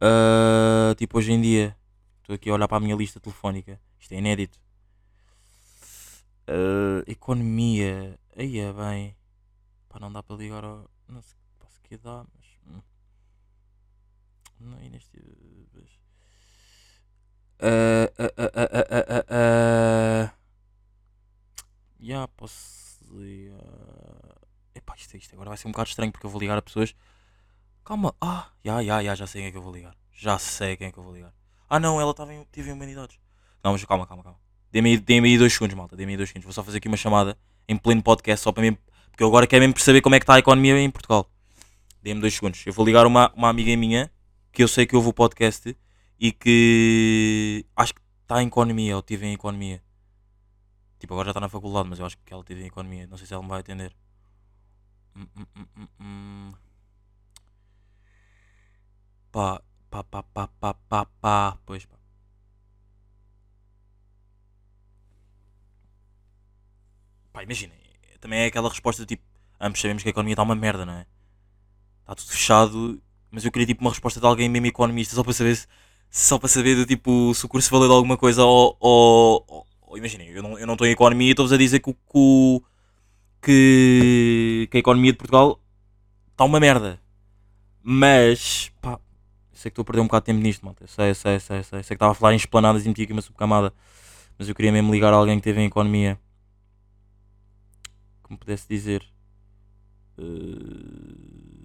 ah, 0.00 0.94
tipo 0.96 1.18
hoje 1.18 1.32
em 1.32 1.40
dia. 1.40 1.76
Estou 2.20 2.34
aqui 2.34 2.50
a 2.50 2.54
olhar 2.54 2.68
para 2.68 2.78
a 2.78 2.80
minha 2.80 2.96
lista 2.96 3.20
telefónica. 3.20 3.80
Isto 3.98 4.12
é 4.12 4.18
inédito. 4.18 4.60
Ah, 6.46 7.02
economia. 7.06 8.18
Aí 8.36 8.58
é 8.58 8.72
bem. 8.72 9.16
Pá, 9.88 9.98
não 10.00 10.12
dá 10.12 10.22
para 10.22 10.36
ligar 10.36 10.64
ao. 10.64 10.90
Não 11.08 11.22
sei 11.22 11.36
se 11.68 11.80
que 11.82 11.96
dá, 11.96 12.24
mas. 12.34 12.46
hum. 12.66 12.82
Não, 14.60 14.80
e 14.82 14.90
neste. 14.90 15.18
Ah, 17.60 18.12
ah, 18.18 18.32
ah, 18.36 18.50
ah, 18.54 18.86
ah, 18.90 19.04
ah, 19.08 19.24
ah. 19.30 20.32
Já 21.98 22.28
posso 22.28 23.04
ligar. 23.12 23.56
Epá, 24.74 24.94
isto, 24.96 25.16
isto 25.16 25.34
agora 25.34 25.50
vai 25.50 25.56
ser 25.56 25.68
um 25.68 25.72
bocado 25.72 25.88
estranho 25.88 26.12
porque 26.12 26.26
eu 26.26 26.30
vou 26.30 26.40
ligar 26.40 26.58
a 26.58 26.62
pessoas. 26.62 26.94
Calma, 27.84 28.14
ah, 28.20 28.50
já, 28.64 28.82
já, 28.82 29.02
já, 29.02 29.14
já 29.14 29.26
sei 29.26 29.42
quem 29.42 29.48
é 29.48 29.50
que 29.52 29.56
eu 29.56 29.62
vou 29.62 29.72
ligar. 29.72 29.96
Já 30.12 30.38
sei 30.38 30.76
quem 30.76 30.88
é 30.88 30.92
que 30.92 30.98
eu 30.98 31.02
vou 31.02 31.14
ligar. 31.14 31.32
Ah 31.68 31.80
não, 31.80 32.00
ela 32.00 32.10
estava 32.10 32.32
em, 32.32 32.44
teve 32.44 32.70
em 32.70 32.72
humanidades. 32.72 33.18
Não, 33.62 33.72
mas 33.72 33.84
calma, 33.84 34.06
calma, 34.06 34.22
calma. 34.22 34.38
Dê-me 34.70 34.90
aí, 34.90 34.98
dê 34.98 35.18
aí 35.18 35.38
dois 35.38 35.52
segundos, 35.52 35.74
malta. 35.74 35.96
Dê-me 35.96 36.12
aí 36.12 36.16
dois 36.16 36.28
segundos. 36.28 36.44
Vou 36.44 36.52
só 36.52 36.62
fazer 36.62 36.78
aqui 36.78 36.88
uma 36.88 36.96
chamada 36.96 37.36
em 37.68 37.76
pleno 37.76 38.02
podcast 38.02 38.44
só 38.44 38.52
para 38.52 38.62
mim. 38.62 38.76
Porque 39.10 39.22
eu 39.22 39.28
agora 39.28 39.46
quero 39.46 39.62
mesmo 39.62 39.74
perceber 39.74 40.00
como 40.02 40.14
é 40.14 40.18
que 40.20 40.24
está 40.24 40.34
a 40.34 40.38
economia 40.38 40.78
em 40.78 40.90
Portugal. 40.90 41.30
Dê-me 42.02 42.20
dois 42.20 42.34
segundos. 42.34 42.64
Eu 42.66 42.72
vou 42.72 42.84
ligar 42.84 43.06
uma, 43.06 43.32
uma 43.34 43.48
amiga 43.48 43.74
minha 43.76 44.10
que 44.52 44.62
eu 44.62 44.68
sei 44.68 44.86
que 44.86 44.94
ouve 44.94 45.08
o 45.08 45.12
podcast 45.12 45.76
e 46.18 46.32
que 46.32 47.64
acho 47.76 47.94
que 47.94 48.00
está 48.22 48.42
em 48.42 48.46
economia 48.48 48.96
ou 48.96 49.02
tive 49.02 49.26
em 49.26 49.34
economia. 49.34 49.82
Tipo, 50.98 51.14
agora 51.14 51.26
já 51.28 51.30
está 51.32 51.40
na 51.40 51.48
faculdade, 51.48 51.88
mas 51.88 51.98
eu 51.98 52.06
acho 52.06 52.18
que 52.18 52.32
ela 52.34 52.44
teve 52.44 52.62
em 52.62 52.66
economia. 52.66 53.06
Não 53.06 53.16
sei 53.16 53.26
se 53.26 53.32
ela 53.34 53.42
me 53.42 53.48
vai 53.48 53.60
atender. 53.60 53.94
Hum, 55.14 55.26
hum, 55.36 55.88
hum. 56.00 56.52
Pá, 59.32 59.62
pá, 59.90 60.02
pá, 60.10 60.22
pá, 60.34 60.44
pá, 60.60 60.74
pá, 60.88 61.00
pá. 61.20 61.58
Pois 61.66 61.84
pá. 61.86 61.96
Pá, 67.32 67.42
imaginem. 67.42 67.76
Também 68.20 68.40
é 68.40 68.46
aquela 68.46 68.68
resposta 68.68 69.04
tipo: 69.06 69.22
ambos 69.60 69.80
sabemos 69.80 70.02
que 70.02 70.08
a 70.08 70.10
economia 70.10 70.32
está 70.34 70.42
uma 70.42 70.54
merda, 70.54 70.84
não 70.86 70.94
é? 70.94 71.06
Está 72.02 72.14
tudo 72.14 72.30
fechado. 72.30 73.02
Mas 73.30 73.44
eu 73.44 73.52
queria 73.52 73.66
tipo 73.66 73.82
uma 73.82 73.90
resposta 73.90 74.20
de 74.20 74.26
alguém 74.26 74.48
mesmo 74.48 74.66
economista 74.66 75.14
só 75.14 75.22
para 75.24 75.32
saber 75.32 75.56
se, 75.56 75.66
só 76.18 76.38
para 76.38 76.48
saber 76.48 76.74
do 76.76 76.86
tipo 76.86 77.34
se 77.34 77.44
o 77.44 77.48
curso 77.48 77.70
valeu 77.70 77.88
de 77.88 77.94
alguma 77.94 78.16
coisa 78.16 78.44
ou, 78.44 78.76
ou, 78.80 79.44
ou- 79.82 79.98
imaginem, 79.98 80.28
eu 80.30 80.42
não 80.42 80.58
eu 80.58 80.66
não 80.66 80.74
estou 80.74 80.86
em 80.86 80.90
economia 80.92 81.28
e 81.28 81.30
estou-vos 81.30 81.52
a 81.52 81.56
dizer 81.56 81.80
que, 81.80 81.92
que, 83.42 84.68
que, 84.70 84.76
a 84.76 84.80
economia 84.80 85.12
de 85.12 85.18
Portugal 85.18 85.60
está 86.32 86.44
uma 86.44 86.60
merda. 86.60 87.00
Mas, 87.82 88.70
pá, 88.82 88.98
sei 89.52 89.70
que 89.70 89.74
estou 89.74 89.82
a 89.82 89.86
perder 89.86 90.02
um 90.02 90.06
bocado 90.06 90.24
de 90.24 90.26
tempo 90.32 90.42
nisto, 90.42 90.64
malta. 90.64 90.84
Eu 90.84 90.88
sei, 90.88 91.10
eu 91.10 91.16
sei, 91.16 91.36
eu 91.36 91.40
sei, 91.40 91.58
eu 91.60 91.64
sei. 91.64 91.82
Sei 91.82 91.88
que 91.88 91.94
estava 91.94 92.12
a 92.12 92.14
falar 92.16 92.34
em 92.34 92.36
esplanadas 92.36 92.84
e 92.86 92.88
meti 92.88 93.02
aqui 93.02 93.12
uma 93.12 93.22
subcamada. 93.22 93.72
Mas 94.38 94.48
eu 94.48 94.54
queria 94.56 94.72
mesmo 94.72 94.92
ligar 94.92 95.12
a 95.14 95.16
alguém 95.16 95.38
que 95.38 95.44
teve 95.44 95.60
em 95.60 95.66
economia. 95.66 96.18
Que 98.22 98.32
me 98.32 98.38
pudesse 98.38 98.68
dizer. 98.68 99.02
eh, 100.18 101.55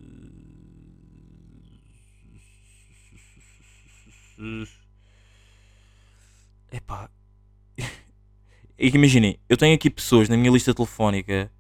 É 8.78 8.90
que 8.90 8.98
Imaginem, 8.98 9.40
eu 9.48 9.56
tenho 9.56 9.76
aqui 9.76 9.90
pessoas 9.90 10.28
na 10.28 10.36
minha 10.36 10.52
lista 10.52 10.74
telefónica 10.74 11.52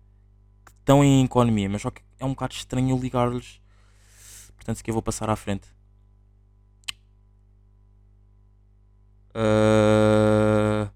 que 0.65 0.71
estão 0.71 1.03
em 1.03 1.23
economia, 1.23 1.69
mas 1.69 1.83
só 1.83 1.91
que 1.91 2.01
é 2.19 2.25
um 2.25 2.29
bocado 2.29 2.53
estranho 2.53 2.97
ligar-lhes. 2.97 3.61
Portanto, 4.55 4.77
se 4.77 4.83
que 4.83 4.89
eu 4.89 4.93
vou 4.93 5.03
passar 5.03 5.29
à 5.29 5.35
frente. 5.35 5.67
Uh... 9.35 10.89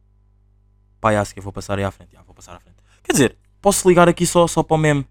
Pá, 0.99 1.13
já, 1.13 1.25
que 1.25 1.39
eu 1.39 1.43
vou 1.43 1.53
passar 1.53 1.77
aí 1.77 1.83
à 1.83 1.91
frente. 1.91 2.13
Já, 2.13 2.23
vou 2.23 2.33
passar 2.33 2.55
à 2.55 2.59
frente. 2.59 2.77
Quer 3.03 3.11
dizer, 3.11 3.37
posso 3.61 3.87
ligar 3.87 4.09
aqui 4.09 4.25
só, 4.25 4.47
só 4.47 4.63
para 4.63 4.75
o 4.75 4.77
meme. 4.77 5.07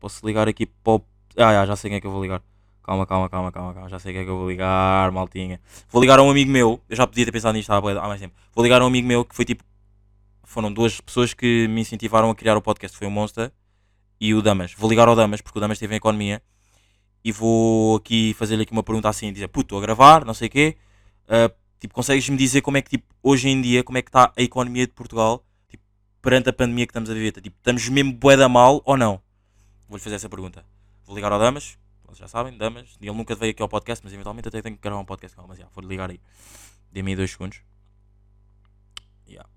Posso 0.00 0.26
ligar 0.26 0.48
aqui 0.48 0.66
para 0.66 0.92
o. 0.94 1.04
Ah, 1.36 1.52
já, 1.52 1.66
já 1.66 1.76
sei 1.76 1.90
quem 1.90 1.98
é 1.98 2.00
que 2.00 2.06
eu 2.06 2.10
vou 2.10 2.22
ligar. 2.22 2.42
Calma, 2.88 3.04
calma, 3.04 3.28
calma, 3.28 3.52
calma, 3.52 3.74
calma. 3.74 3.88
Já 3.90 3.98
sei 3.98 4.14
quem 4.14 4.22
é 4.22 4.24
que 4.24 4.30
eu 4.30 4.38
vou 4.38 4.48
ligar, 4.48 5.12
maltinha. 5.12 5.60
Vou 5.90 6.00
ligar 6.00 6.18
a 6.18 6.22
um 6.22 6.30
amigo 6.30 6.50
meu. 6.50 6.80
Eu 6.88 6.96
já 6.96 7.06
podia 7.06 7.22
ter 7.22 7.30
pensado 7.30 7.52
nisto 7.52 7.70
há, 7.70 7.82
mais 7.82 8.18
tempo. 8.18 8.34
Vou 8.54 8.64
ligar 8.64 8.80
a 8.80 8.84
um 8.84 8.88
amigo 8.88 9.06
meu 9.06 9.26
que 9.26 9.36
foi 9.36 9.44
tipo. 9.44 9.62
Foram 10.42 10.72
duas 10.72 10.98
pessoas 10.98 11.34
que 11.34 11.68
me 11.68 11.82
incentivaram 11.82 12.30
a 12.30 12.34
criar 12.34 12.56
o 12.56 12.62
podcast. 12.62 12.96
Foi 12.96 13.06
o 13.06 13.10
Monster 13.10 13.52
e 14.18 14.32
o 14.32 14.40
Damas. 14.40 14.72
Vou 14.72 14.88
ligar 14.88 15.06
ao 15.06 15.14
Damas 15.14 15.42
porque 15.42 15.58
o 15.58 15.60
Damas 15.60 15.76
esteve 15.76 15.92
em 15.92 15.98
economia. 15.98 16.40
E 17.22 17.30
vou 17.30 17.96
aqui 17.96 18.32
fazer-lhe 18.38 18.62
aqui 18.62 18.72
uma 18.72 18.82
pergunta 18.82 19.06
assim: 19.10 19.30
dizer, 19.34 19.48
puto, 19.48 19.66
estou 19.66 19.78
a 19.80 19.82
gravar, 19.82 20.24
não 20.24 20.32
sei 20.32 20.48
o 20.48 20.50
quê. 20.50 20.78
Ah, 21.28 21.52
tipo, 21.78 21.92
consegues-me 21.92 22.38
dizer 22.38 22.62
como 22.62 22.78
é 22.78 22.80
que, 22.80 22.88
tipo, 22.88 23.14
hoje 23.22 23.50
em 23.50 23.60
dia, 23.60 23.84
como 23.84 23.98
é 23.98 24.02
que 24.02 24.08
está 24.08 24.32
a 24.34 24.40
economia 24.40 24.86
de 24.86 24.94
Portugal 24.94 25.44
tipo, 25.68 25.84
perante 26.22 26.48
a 26.48 26.54
pandemia 26.54 26.86
que 26.86 26.92
estamos 26.92 27.10
a 27.10 27.12
viver? 27.12 27.32
Tipo, 27.32 27.54
estamos 27.58 27.86
mesmo 27.90 28.14
bué 28.14 28.34
da 28.34 28.48
mal 28.48 28.80
ou 28.86 28.96
não? 28.96 29.20
Vou-lhe 29.86 30.02
fazer 30.02 30.16
essa 30.16 30.28
pergunta. 30.30 30.64
Vou 31.04 31.14
ligar 31.14 31.30
ao 31.30 31.38
Damas, 31.38 31.76
vocês 32.08 32.18
já 32.18 32.28
sabem, 32.28 32.56
Damas. 32.56 32.96
Ele 33.00 33.12
nunca 33.12 33.34
veio 33.34 33.50
aqui 33.52 33.62
ao 33.62 33.68
podcast, 33.68 34.04
mas 34.04 34.12
eventualmente 34.12 34.48
até 34.48 34.60
tenho 34.62 34.76
que 34.76 34.82
gravar 34.82 35.00
um 35.00 35.04
podcast 35.04 35.36
com 35.36 35.42
ele. 35.42 35.48
Mas 35.48 35.58
já, 35.58 35.66
vou-lhe 35.74 35.88
ligar 35.88 36.10
aí. 36.10 36.20
Dê-me 36.92 37.12
aí 37.12 37.16
dois 37.16 37.30
segundos. 37.30 37.60
Yeah. 39.28 39.48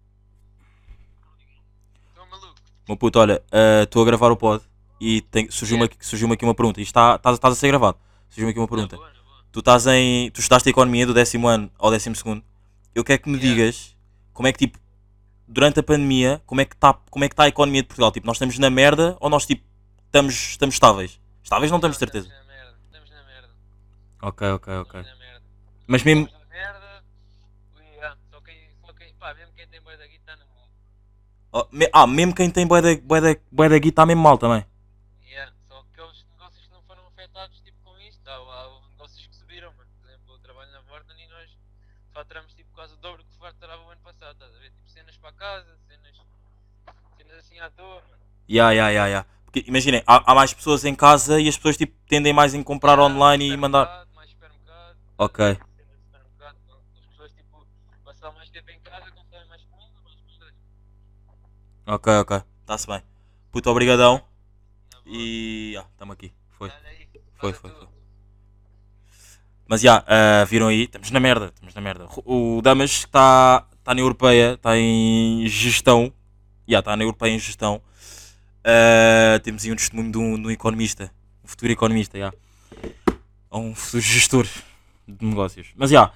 Meu 2.87 2.97
puto, 2.97 3.19
olha, 3.19 3.41
estou 3.83 4.01
a 4.01 4.05
gravar 4.05 4.31
o 4.31 4.35
pod 4.37 4.63
e 4.99 5.21
tem- 5.21 5.49
surgiu-me 5.49 5.85
aqui, 5.85 5.95
surgiu 6.05 6.31
aqui 6.31 6.43
uma 6.43 6.53
pergunta. 6.55 6.81
Isto 6.81 6.89
está 6.89 7.15
estás 7.15 7.35
estás 7.35 7.53
a 7.53 7.55
ser 7.55 7.67
gravado. 7.67 7.97
Surgiu-me 8.29 8.51
aqui 8.51 8.59
uma 8.59 8.67
pergunta. 8.67 8.95
Boa, 8.97 9.07
boa. 9.09 9.45
Tu 9.51 9.59
estás 9.59 9.87
em. 9.87 10.29
Tu 10.31 10.39
estudaste 10.41 10.67
economia 10.69 11.05
do 11.05 11.13
décimo 11.13 11.47
ano 11.47 11.71
ao 11.77 11.89
décimo 11.91 12.15
segundo. 12.15 12.43
Eu 12.93 13.03
quero 13.03 13.21
que 13.21 13.29
me 13.29 13.37
Yeah. 13.37 13.55
digas 13.55 13.95
como 14.33 14.47
é 14.47 14.51
que 14.51 14.59
tipo. 14.59 14.79
Durante 15.47 15.79
a 15.79 15.83
pandemia, 15.83 16.41
como 16.45 16.61
é 16.61 16.65
que 16.65 16.75
está 16.75 16.97
é 17.25 17.29
que 17.29 17.35
tá 17.35 17.43
a 17.43 17.47
economia 17.47 17.81
de 17.81 17.87
Portugal? 17.87 18.11
Tipo, 18.11 18.25
nós 18.25 18.37
estamos 18.37 18.57
na 18.57 18.69
merda 18.69 19.17
ou 19.19 19.29
nós 19.29 19.45
tipo 19.45 19.63
estamos, 20.05 20.33
estamos 20.33 20.75
estáveis? 20.75 21.19
Estáveis 21.43 21.69
não 21.71 21.79
de 21.79 21.99
certeza. 21.99 22.29
Ok, 24.21 24.41
ok, 24.53 24.67
ok. 24.85 24.93
Na 25.03 25.15
merda. 25.15 25.45
Mas 25.87 26.03
mesmo. 26.03 26.29
Na 26.31 26.45
merda. 26.45 27.03
Ah, 28.03 28.15
Só 28.31 28.41
quem, 28.41 28.57
só 28.85 28.93
quem, 28.93 29.13
pá, 29.15 29.33
mesmo 29.33 29.53
quem 29.53 29.67
tem 29.67 29.81
boi 29.81 29.97
daqui 29.97 30.15
está 30.15 30.35
na 30.35 30.45
merda. 30.45 30.69
oh, 31.51 31.67
me- 31.71 31.89
ah, 31.93 32.07
mesmo 32.07 32.33
quem 32.35 32.49
tem 32.49 32.65
boé 32.67 32.81
da, 32.81 32.93
da, 32.93 33.67
da 33.69 33.79
guita 33.79 33.89
está 33.89 34.05
mesmo 34.05 34.21
mal 34.23 34.37
também. 34.37 34.65
Yeah, 35.27 35.51
só 35.67 35.81
que 35.83 35.89
aqueles 36.01 36.25
negócios 36.31 36.65
que 36.67 36.73
não 36.73 36.81
foram 36.83 37.05
afetados 37.07 37.59
tipo, 37.61 37.77
com 37.83 37.97
isto, 37.99 38.27
há, 38.27 38.33
há 38.35 38.69
negócios 38.91 39.25
que 39.27 39.35
subiram, 39.35 39.71
mano. 39.77 39.89
Por 39.99 40.09
exemplo, 40.09 40.33
eu 40.33 40.39
trabalho 40.39 40.71
na 40.71 40.81
Vorten 40.81 41.15
e 41.23 41.27
nós 41.27 41.49
faturamos 42.13 42.53
tipo, 42.53 42.69
quase 42.73 42.93
o 42.93 42.97
dobro 42.97 43.23
que 43.23 43.37
faturava 43.39 43.81
o 43.83 43.89
ano 43.89 44.01
passado, 44.01 44.33
estás 44.33 44.55
a 44.55 44.59
ver? 44.59 44.69
Tipo, 44.71 44.89
cenas 44.89 45.17
para 45.17 45.31
casa, 45.33 45.77
cenas, 45.87 46.15
cenas 47.17 47.37
assim 47.39 47.59
à 47.59 47.69
toa, 47.69 48.01
mano. 48.09 48.21
Ya, 48.47 48.71
ya, 48.73 48.89
ya. 48.91 49.25
Porque 49.45 49.63
imaginem, 49.67 50.01
há, 50.07 50.31
há 50.31 50.35
mais 50.35 50.53
pessoas 50.53 50.85
em 50.85 50.95
casa 50.95 51.39
e 51.39 51.47
as 51.47 51.55
pessoas 51.57 51.77
tipo, 51.77 51.93
tendem 52.07 52.33
mais 52.33 52.53
em 52.53 52.63
comprar 52.63 52.97
Yeah, 52.97 53.13
online 53.13 53.49
e 53.51 53.57
mandar. 53.57 54.07
Ok. 55.21 55.39
Ok, 61.85 62.13
ok. 62.21 62.41
Está-se 62.61 62.87
bem. 62.87 63.03
Puto, 63.51 63.69
obrigadão. 63.69 64.23
E. 65.05 65.75
Ah, 65.77 65.85
estamos 65.91 66.13
aqui. 66.13 66.33
Foi. 66.49 66.71
Foi, 67.37 67.53
foi, 67.53 67.69
foi. 67.69 67.87
Mas 69.67 69.81
já, 69.81 70.03
ah, 70.07 70.43
viram 70.45 70.69
aí? 70.69 70.85
Estamos 70.85 71.11
na 71.11 71.19
merda. 71.19 71.51
Estamos 71.53 71.75
na 71.75 71.81
merda. 71.81 72.07
O 72.25 72.59
Damas 72.63 72.89
está 72.89 73.67
tá 73.83 73.93
na 73.93 74.01
Europeia, 74.01 74.53
está 74.53 74.75
em 74.75 75.47
gestão. 75.47 76.11
Já, 76.67 76.79
está 76.79 76.97
na 76.97 77.03
Europeia 77.03 77.31
em 77.31 77.39
gestão. 77.39 77.79
Ah, 78.63 79.39
temos 79.43 79.63
aí 79.63 79.71
um 79.71 79.75
testemunho 79.75 80.11
de 80.11 80.17
um, 80.17 80.41
de 80.41 80.47
um 80.47 80.49
economista. 80.49 81.13
Um 81.43 81.47
futuro 81.47 81.71
economista, 81.71 82.17
já. 82.17 82.33
Ou 83.51 83.61
um 83.61 83.75
futuro 83.75 84.01
gestor 84.01 84.47
de 85.11 85.25
negócios. 85.25 85.67
Mas 85.75 85.89
já, 85.89 86.11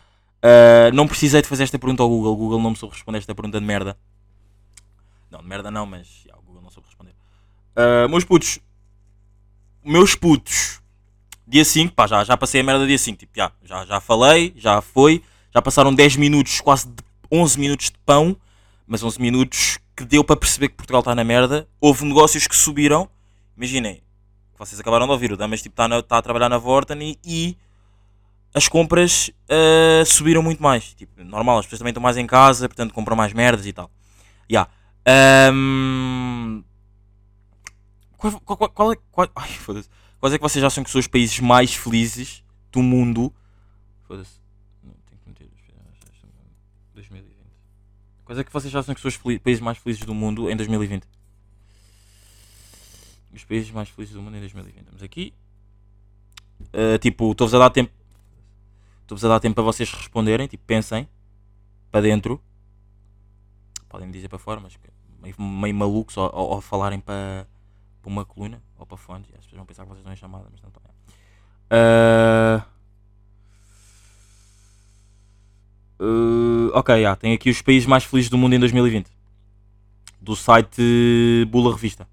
ah, 0.45 0.91
não 0.93 1.07
precisei 1.07 1.41
de 1.41 1.47
fazer 1.47 1.63
esta 1.63 1.79
pergunta 1.79 2.03
ao 2.03 2.09
Google. 2.09 2.33
O 2.33 2.35
Google 2.35 2.61
não 2.61 2.69
me 2.69 2.75
soube 2.75 2.93
responder 2.93 3.17
esta 3.17 3.33
pergunta 3.33 3.59
de 3.59 3.65
merda. 3.65 3.97
Não, 5.31 5.39
de 5.39 5.47
merda 5.47 5.71
não, 5.71 5.85
mas 5.85 6.07
já, 6.27 6.35
o 6.37 6.41
Google 6.41 6.61
não 6.61 6.69
soube 6.69 6.87
responder. 6.87 7.15
Ah, 7.75 8.07
meus 8.07 8.23
putos, 8.23 8.59
meus 9.83 10.15
putos, 10.15 10.81
dia 11.47 11.65
5, 11.65 11.93
pá, 11.93 12.05
já, 12.07 12.23
já 12.23 12.37
passei 12.37 12.61
a 12.61 12.63
merda 12.63 12.85
dia 12.85 12.97
5, 12.97 13.17
tipo, 13.17 13.31
já, 13.35 13.51
já, 13.63 13.85
já 13.85 13.99
falei, 13.99 14.53
já 14.55 14.81
foi, 14.81 15.23
já 15.53 15.61
passaram 15.61 15.93
10 15.93 16.15
minutos, 16.17 16.61
quase 16.61 16.87
de 16.87 17.03
11 17.31 17.59
minutos 17.59 17.85
de 17.87 17.97
pão, 18.05 18.37
mas 18.85 19.03
11 19.03 19.19
minutos 19.19 19.79
que 19.95 20.05
deu 20.05 20.23
para 20.23 20.35
perceber 20.35 20.69
que 20.69 20.75
Portugal 20.75 20.99
está 20.99 21.15
na 21.15 21.23
merda. 21.23 21.67
Houve 21.81 22.05
negócios 22.05 22.45
que 22.45 22.55
subiram, 22.55 23.09
imaginem, 23.57 24.01
vocês 24.57 24.79
acabaram 24.79 25.07
de 25.07 25.11
ouvir, 25.11 25.31
o 25.31 25.37
Damas 25.37 25.59
está 25.59 25.87
tipo, 25.89 26.03
tá 26.03 26.17
a 26.17 26.21
trabalhar 26.21 26.49
na 26.49 26.57
Vorten 26.57 27.01
e, 27.01 27.19
e 27.25 27.57
as 28.55 28.69
compras 28.69 29.29
ah, 29.49 30.05
subiram 30.05 30.41
muito 30.41 30.63
mais. 30.63 30.93
Tipo, 30.93 31.21
normal, 31.25 31.59
as 31.59 31.65
pessoas 31.65 31.79
também 31.79 31.91
estão 31.91 32.01
mais 32.01 32.15
em 32.15 32.25
casa, 32.25 32.69
portanto 32.69 32.93
compram 32.93 33.17
mais 33.17 33.33
merdas 33.33 33.65
e 33.65 33.73
tal. 33.73 33.91
Ya. 34.49 34.67
Ahm, 35.05 36.63
qual, 38.17 38.39
qual, 38.39 38.69
qual, 38.69 38.93
é, 38.93 38.95
qual, 39.11 39.29
ai. 39.35 39.49
Quais 40.19 40.33
é 40.33 40.37
que 40.37 40.41
vocês 40.41 40.63
acham 40.63 40.83
que 40.83 40.89
são 40.89 40.99
os 40.99 41.07
países 41.07 41.37
mais 41.41 41.75
felizes 41.75 42.43
do 42.71 42.81
mundo? 42.81 43.31
Foda-se. 44.07 44.39
Não, 44.81 44.93
tenho 45.05 45.19
que 45.21 45.29
meter. 45.29 45.49
2020. 46.93 47.35
Quais 48.23 48.39
é 48.39 48.43
que 48.43 48.53
vocês 48.53 48.73
acham 48.73 48.95
que 48.95 49.01
são 49.01 49.09
os 49.09 49.17
países 49.39 49.61
mais 49.61 49.77
felizes 49.77 50.05
do 50.05 50.15
mundo 50.15 50.49
em 50.49 50.55
2020? 50.55 51.03
Os 53.33 53.43
países 53.43 53.69
mais 53.69 53.89
felizes 53.89 54.15
do 54.15 54.21
mundo 54.21 54.37
em 54.37 54.39
2020. 54.39 54.77
Estamos 54.77 55.03
aqui. 55.03 55.33
Ah, 56.73 56.97
tipo, 56.97 57.33
estou-vos 57.33 57.53
a 57.53 57.59
dar 57.59 57.69
tempo. 57.69 57.91
Estou-vos 59.05 59.23
a 59.23 59.27
dar 59.29 59.39
tempo 59.39 59.53
para 59.53 59.63
vocês 59.63 59.91
responderem. 59.93 60.47
Tipo, 60.47 60.63
pensem. 60.65 61.07
Para 61.91 62.01
dentro. 62.01 62.41
Podem 63.87 64.09
dizer 64.09 64.27
para 64.27 64.39
fora, 64.39 64.59
mas 64.59 64.77
meio, 65.21 65.39
meio 65.39 65.75
malucos 65.75 66.17
ou, 66.17 66.29
ou, 66.33 66.49
ou 66.55 66.61
falarem 66.61 66.99
para, 66.99 67.47
para 68.01 68.09
uma 68.09 68.25
coluna 68.25 68.61
ou 68.77 68.85
para 68.85 68.97
fontes. 68.97 69.29
As 69.31 69.37
pessoas 69.45 69.57
vão 69.57 69.65
pensar 69.65 69.83
que 69.83 69.89
vocês 69.89 69.99
estão 69.99 70.11
em 70.11 70.17
chamada, 70.17 70.47
mas 70.51 70.61
não 70.61 70.67
estão. 70.69 70.81
Ah, 71.69 72.65
ah, 75.99 76.79
ok, 76.79 77.01
já, 77.01 77.15
tem 77.15 77.33
aqui 77.33 77.49
os 77.49 77.61
países 77.61 77.87
mais 77.87 78.03
felizes 78.03 78.29
do 78.29 78.37
mundo 78.37 78.53
em 78.53 78.59
2020 78.59 79.07
do 80.21 80.35
site 80.35 80.81
Bula 81.49 81.71
Revista. 81.73 82.07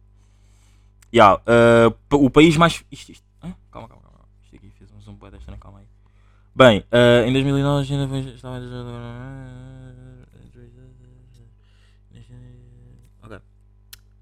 Já, 1.13 1.35
ah, 1.35 1.91
pa- 2.09 2.17
o 2.17 2.31
país 2.31 2.57
mais. 2.57 2.85
Isto, 2.93 3.13
isto, 3.13 3.25
calma, 3.41 3.57
calma, 3.89 3.89
calma. 3.89 4.29
Isto 4.45 4.57
aqui 4.57 4.71
fez 4.79 4.91
um 4.93 5.01
zoom 5.01 5.15
desta, 5.31 5.57
calma 5.57 5.81
aí. 5.81 5.87
Bem, 6.55 6.85
ah, 6.91 7.25
em 7.27 7.33
2009 7.33 7.95
ainda 7.95 8.09
foi-. 8.09 8.37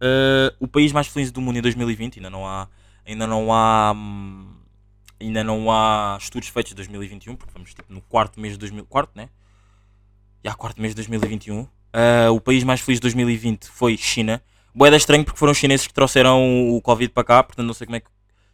Ah, 0.01 0.55
o 0.59 0.67
país 0.67 0.93
mais 0.93 1.07
feliz 1.09 1.31
do 1.31 1.41
mundo 1.41 1.59
em 1.59 1.63
2020 1.63 2.19
ainda 2.19 2.31
não 2.31 2.47
há 2.47 2.69
ainda 3.07 3.27
não 3.27 3.53
há 3.53 3.93
hum, 3.95 4.57
ainda 5.21 5.45
não 5.45 5.71
há 5.71 6.17
estudos 6.19 6.49
feitos 6.49 6.71
de 6.71 6.77
2021 6.77 7.37
porque 7.37 7.53
vamos 7.53 7.75
tipo 7.75 7.93
no 7.93 8.01
quarto 8.01 8.41
mês 8.41 8.55
de 8.55 8.59
2000 8.61 8.87
quarto 8.87 9.11
né 9.15 9.29
já 10.43 10.55
quarto 10.55 10.81
mês 10.81 10.93
de 10.93 10.97
2021 10.97 11.67
Ah, 11.93 12.31
o 12.31 12.41
país 12.41 12.65
mais 12.65 12.81
feliz 12.81 12.99
de 12.99 13.03
2020 13.03 13.67
foi 13.67 13.97
China 13.99 14.43
Boeda 14.75 14.97
estranho 14.97 15.25
porque 15.25 15.39
foram 15.39 15.53
os 15.53 15.59
chineses 15.59 15.87
que 15.87 15.93
trouxeram 15.93 16.71
o 16.71 16.81
Covid 16.81 17.13
para 17.13 17.25
cá 17.25 17.43
portanto 17.43 17.67
não 17.67 17.75
sei 17.75 17.87
como 17.87 17.97
é 17.97 18.01
que 18.01 18.09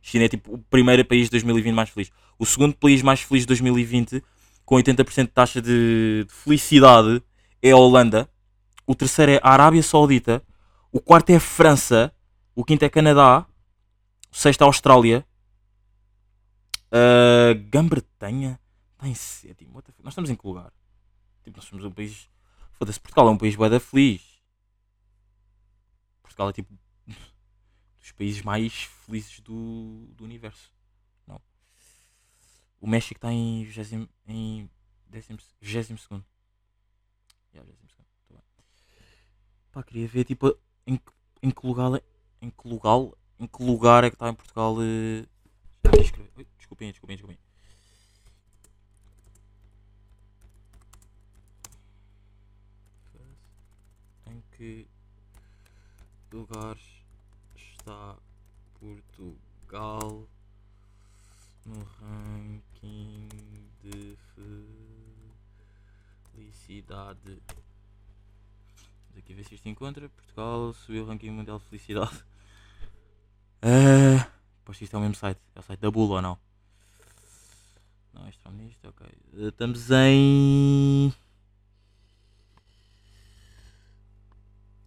China 0.09 0.25
é 0.25 0.29
tipo 0.29 0.55
o 0.55 0.59
primeiro 0.59 1.05
país 1.05 1.25
de 1.25 1.31
2020 1.33 1.75
mais 1.75 1.91
feliz 1.91 2.11
o 2.39 2.47
segundo 2.47 2.75
país 2.75 3.03
mais 3.03 3.21
feliz 3.21 3.43
de 3.43 3.49
2020 3.49 4.23
com 4.65 4.77
80% 4.77 5.23
de 5.23 5.29
taxa 5.29 5.61
de, 5.61 6.25
de 6.25 6.33
felicidade 6.33 7.23
é 7.63 7.71
a 7.71 7.77
Holanda 7.77 8.29
o 8.87 8.95
terceiro 8.95 9.33
é 9.33 9.41
a 9.43 9.51
Arábia 9.51 9.83
Saudita 9.83 10.43
o 10.97 11.01
quarto 11.01 11.29
é 11.29 11.37
a 11.37 11.41
França, 11.41 12.11
o 12.55 12.65
quinto 12.65 12.83
é 12.83 12.89
Canadá, 12.89 13.47
o 14.33 14.35
sexto 14.35 14.63
é 14.63 14.65
a 14.65 14.67
Austrália, 14.67 15.27
a 16.91 17.53
Grã-Bretanha 17.53 18.59
está 18.95 19.07
em 19.07 19.15
sétimo. 19.15 19.83
Nós 20.03 20.13
estamos 20.13 20.31
em 20.31 20.35
que 20.35 20.47
lugar? 20.47 20.73
Tipo, 21.45 21.59
nós 21.59 21.67
somos 21.67 21.85
um 21.85 21.91
país. 21.91 22.31
Foda-se, 22.73 22.99
Portugal 22.99 23.29
é 23.29 23.31
um 23.31 23.37
país 23.37 23.55
bué 23.57 23.79
feliz. 23.79 24.23
Portugal 26.23 26.49
é 26.49 26.53
tipo 26.55 26.73
dos 28.01 28.13
países 28.13 28.41
mais 28.41 28.89
felizes 29.07 29.41
do, 29.41 30.07
do 30.17 30.25
universo. 30.25 30.73
Não. 31.27 31.41
O 32.81 32.87
México 32.87 33.19
está 33.19 33.33
em 33.33 33.65
20 33.65 34.11
em 34.27 34.71
décimo, 35.09 35.39
22 35.61 36.01
segundo. 36.01 36.25
Yeah, 37.55 37.71
22 37.71 37.93
segundo. 37.93 38.09
Tá 38.29 38.35
bem. 38.35 38.43
Pá, 39.73 39.83
queria 39.83 40.09
ver 40.09 40.25
tipo 40.25 40.59
em, 40.87 41.01
em 41.43 41.51
que 41.51 41.67
lugar 41.67 42.03
em 42.43 42.51
que 42.51 42.69
lugar 42.69 43.13
em 43.39 43.47
que 43.47 43.63
lugar 43.63 44.05
é 44.05 44.11
que 44.11 44.17
está 44.17 44.29
em 44.29 44.35
Portugal 44.35 44.77
eh, 44.83 45.27
ia 45.95 46.03
escrever. 46.03 46.31
Ui, 46.37 46.47
desculpem, 46.59 46.91
desculpem, 46.91 47.17
desculpem. 47.17 47.39
Em 54.27 54.43
que 54.53 54.89
lugar 56.33 56.77
está 57.55 58.19
Portugal 58.79 60.29
no 61.65 61.83
ranking 62.01 63.29
de 63.83 64.17
felicidade? 66.33 67.43
Vamos 69.09 69.19
aqui 69.19 69.35
ver 69.35 69.45
se 69.45 69.55
isto 69.55 69.69
encontra. 69.69 70.09
Portugal 70.09 70.73
subiu 70.75 71.05
o 71.05 71.07
ranking 71.07 71.31
mundial 71.31 71.59
de 71.59 71.65
felicidade. 71.65 72.25
Ah, 73.63 74.31
pois 74.65 74.81
isto 74.81 74.95
é 74.95 74.99
o 74.99 75.01
mesmo 75.01 75.17
site. 75.17 75.41
É 75.55 75.59
o 75.59 75.63
site 75.63 75.81
da 75.81 75.91
Bula 75.91 76.17
ou 76.17 76.23
não? 76.23 76.39
Não, 78.13 78.29
isto 78.29 78.47
é 78.47 78.51
nisto, 78.53 78.87
ok. 78.87 79.07
Ah, 79.07 79.49
estamos 79.49 79.91
em. 79.91 81.13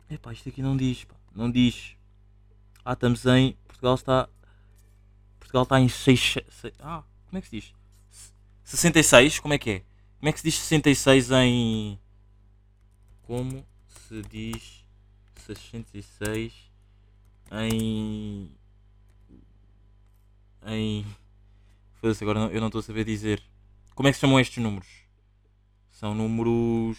Epá, 0.10 0.32
isto 0.32 0.48
aqui 0.48 0.62
não 0.62 0.78
diz, 0.78 1.04
pá. 1.04 1.16
Não 1.36 1.52
diz. 1.52 1.99
Ah, 2.84 2.94
estamos 2.94 3.26
em. 3.26 3.54
Portugal 3.68 3.96
está. 3.96 4.30
Portugal 5.40 5.64
está 5.64 5.80
em 5.80 5.90
6. 5.90 6.36
Ah, 6.80 7.04
como 7.28 7.38
é 7.38 7.42
que 7.42 7.48
se 7.48 7.56
diz? 7.60 7.74
66? 8.64 9.40
Como 9.40 9.54
é 9.54 9.58
que 9.58 9.70
é? 9.70 9.80
Como 10.20 10.30
é 10.30 10.32
que 10.32 10.40
se 10.40 10.46
diz 10.46 10.56
66 10.56 11.32
em. 11.32 12.00
Como 13.24 13.66
se 13.88 14.22
diz 14.24 14.86
66 15.46 16.54
em 17.52 18.52
em. 20.66 21.06
Foda-se, 21.96 22.24
agora 22.24 22.40
eu 22.52 22.60
não 22.60 22.68
estou 22.68 22.80
a 22.80 22.84
saber 22.84 23.04
dizer. 23.04 23.42
Como 23.94 24.08
é 24.08 24.12
que 24.12 24.16
se 24.16 24.22
chamam 24.22 24.40
estes 24.40 24.64
números? 24.64 24.88
São 25.90 26.14
números. 26.16 26.98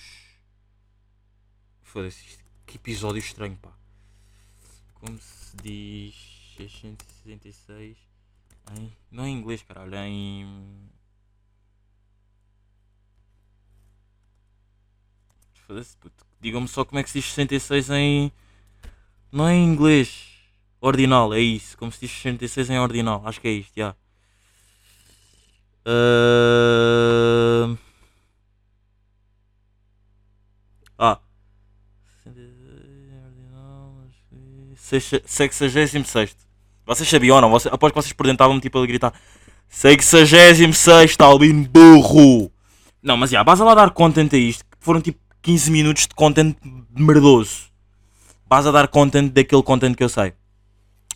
Foda-se, 1.83 2.39
que 2.67 2.77
episódio 2.77 3.19
estranho, 3.19 3.57
pá. 3.57 3.80
Como 5.01 5.19
se 5.19 5.57
diz 5.57 6.15
666 6.57 7.97
em. 8.77 8.93
Não 9.11 9.27
em 9.27 9.37
inglês, 9.37 9.63
caralho, 9.63 9.95
em. 9.97 10.91
Foda-se, 15.67 15.97
puto. 15.97 16.27
Digam-me 16.41 16.69
só 16.69 16.85
como 16.85 16.99
é 16.99 17.03
que 17.03 17.11
se 17.11 17.19
diz 17.21 17.27
66 17.33 17.91
em. 17.91 18.33
Não 19.33 19.49
é 19.49 19.55
em 19.55 19.65
inglês. 19.65 20.29
Ordinal, 20.81 21.33
é 21.35 21.41
isso. 21.41 21.77
Como 21.79 21.93
se 21.93 22.01
diz 22.01 22.11
66 22.11 22.71
em 22.71 22.79
ordinal. 22.79 23.23
Acho 23.27 23.41
que 23.41 23.49
é 23.49 23.53
isto, 23.53 23.73
já. 23.77 23.97
Ahn. 25.87 27.79
Ah. 30.99 31.21
66. 34.91 36.37
Vocês 36.87 37.09
sabiam 37.09 37.37
ou 37.37 37.43
não? 37.43 37.51
Vocês, 37.51 37.73
após 37.73 37.93
que 37.93 38.01
vocês 38.01 38.13
perguntavam-me 38.13 38.61
tipo 38.61 38.79
a 38.79 38.87
gritar 38.87 39.13
66 39.69 41.17
Albino 41.21 41.69
burro! 41.69 42.51
Não, 43.03 43.17
mas 43.17 43.31
já, 43.31 43.39
yeah, 43.41 43.53
a 43.53 43.65
lá 43.65 43.75
dar 43.75 43.91
content 43.91 44.33
a 44.35 44.37
isto. 44.37 44.65
Que 44.65 44.77
foram 44.81 45.01
tipo 45.01 45.19
15 45.43 45.71
minutos 45.71 46.07
de 46.07 46.15
content 46.15 46.57
merdoso. 46.95 47.71
Vais 48.49 48.67
a 48.67 48.71
dar 48.71 48.89
content 48.89 49.33
daquele 49.33 49.63
content 49.63 49.95
que 49.95 50.03
eu 50.03 50.09
sei. 50.09 50.35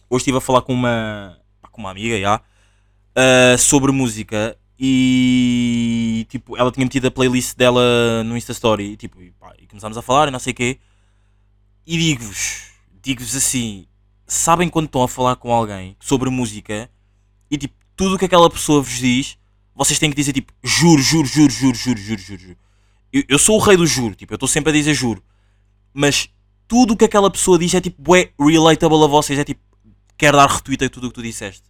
Hoje 0.09 0.23
estive 0.23 0.39
a 0.39 0.41
falar 0.41 0.63
com 0.63 0.73
uma, 0.73 1.37
com 1.73 1.81
uma 1.81 1.91
amiga 1.91 2.19
já, 2.21 2.37
uh, 2.37 3.59
sobre 3.59 3.91
música 3.91 4.57
e 4.79 6.27
tipo, 6.29 6.57
ela 6.57 6.71
tinha 6.71 6.85
metido 6.85 7.07
a 7.07 7.11
playlist 7.11 7.57
dela 7.57 8.23
no 8.25 8.37
Insta 8.37 8.53
Story 8.53 8.93
e, 8.93 8.97
tipo, 8.97 9.21
e, 9.21 9.31
pá, 9.33 9.53
e 9.59 9.67
começámos 9.67 9.97
a 9.97 10.03
falar 10.03 10.29
e 10.29 10.31
não 10.31 10.39
sei 10.39 10.53
o 10.53 10.57
quê. 10.57 10.79
E 11.87 11.99
digo-vos, 11.99 12.71
digo-vos 13.05 13.37
assim, 13.37 13.87
sabem 14.27 14.69
quando 14.69 14.87
estão 14.87 15.03
a 15.03 15.09
falar 15.09 15.37
com 15.37 15.53
alguém 15.53 15.95
sobre 16.01 16.31
música 16.31 16.91
e 17.51 17.59
tipo, 17.59 17.75
tudo 17.95 18.15
o 18.15 18.19
que 18.19 18.25
aquela 18.25 18.49
pessoa 18.49 18.83
vos 18.83 18.99
diz, 18.99 19.39
vocês 19.75 19.99
têm 19.99 20.09
que 20.09 20.17
dizer 20.17 20.33
tipo, 20.33 20.53
juro, 20.63 21.03
juro, 21.03 21.27
juro, 21.27 21.53
juro, 21.53 21.77
juro, 21.77 21.99
juro, 21.99 22.23
juro. 22.23 22.57
Eu, 23.13 23.23
eu 23.29 23.39
sou 23.39 23.57
o 23.57 23.61
rei 23.61 23.77
do 23.77 23.87
juro, 23.87 24.15
tipo, 24.15 24.33
eu 24.33 24.37
estou 24.37 24.49
sempre 24.49 24.71
a 24.71 24.73
dizer 24.73 24.95
juro. 24.95 25.23
Mas 25.93 26.31
tudo 26.67 26.95
o 26.95 26.97
que 26.97 27.05
aquela 27.05 27.31
pessoa 27.31 27.59
diz 27.59 27.75
é 27.75 27.81
tipo, 27.81 28.17
é 28.17 28.31
relatable 28.41 29.05
a 29.05 29.07
vocês, 29.07 29.39
é 29.39 29.45
tipo, 29.45 29.61
quer 30.17 30.33
dar 30.33 30.49
retweet 30.49 30.85
a 30.85 30.89
tudo 30.89 31.07
o 31.07 31.11
que 31.11 31.15
tu 31.15 31.23
disseste. 31.23 31.63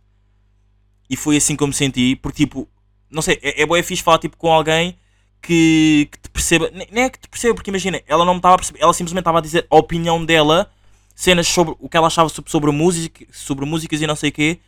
E 1.10 1.16
foi 1.16 1.36
assim 1.36 1.56
me 1.60 1.72
senti, 1.72 2.14
porque 2.16 2.44
tipo, 2.46 2.68
não 3.10 3.20
sei, 3.20 3.38
é, 3.42 3.62
é 3.62 3.66
bué 3.66 3.82
fixe 3.82 4.02
falar 4.02 4.18
tipo 4.18 4.36
com 4.36 4.50
alguém 4.52 4.96
que, 5.42 6.08
que 6.10 6.18
te 6.18 6.30
perceba, 6.30 6.70
nem 6.72 6.86
nem 6.90 7.04
é 7.04 7.10
que 7.10 7.18
te 7.18 7.28
perceba, 7.28 7.54
porque 7.54 7.70
imagina, 7.70 8.00
ela 8.06 8.24
não 8.24 8.34
me 8.34 8.38
estava 8.38 8.54
a 8.54 8.58
perceber, 8.58 8.80
ela 8.80 8.92
simplesmente 8.94 9.22
estava 9.22 9.38
a 9.38 9.42
dizer 9.42 9.66
a 9.68 9.76
opinião 9.76 10.24
dela, 10.24 10.70
cenas 11.14 11.46
sobre 11.46 11.74
o 11.78 11.88
que 11.88 11.96
ela 11.96 12.08
achava 12.08 12.28
sobre, 12.28 12.70
música, 12.70 13.24
sobre 13.32 13.64
músicas 13.64 14.00
e 14.00 14.06
não 14.06 14.16
sei 14.16 14.30
o 14.30 14.32
quê, 14.32 14.60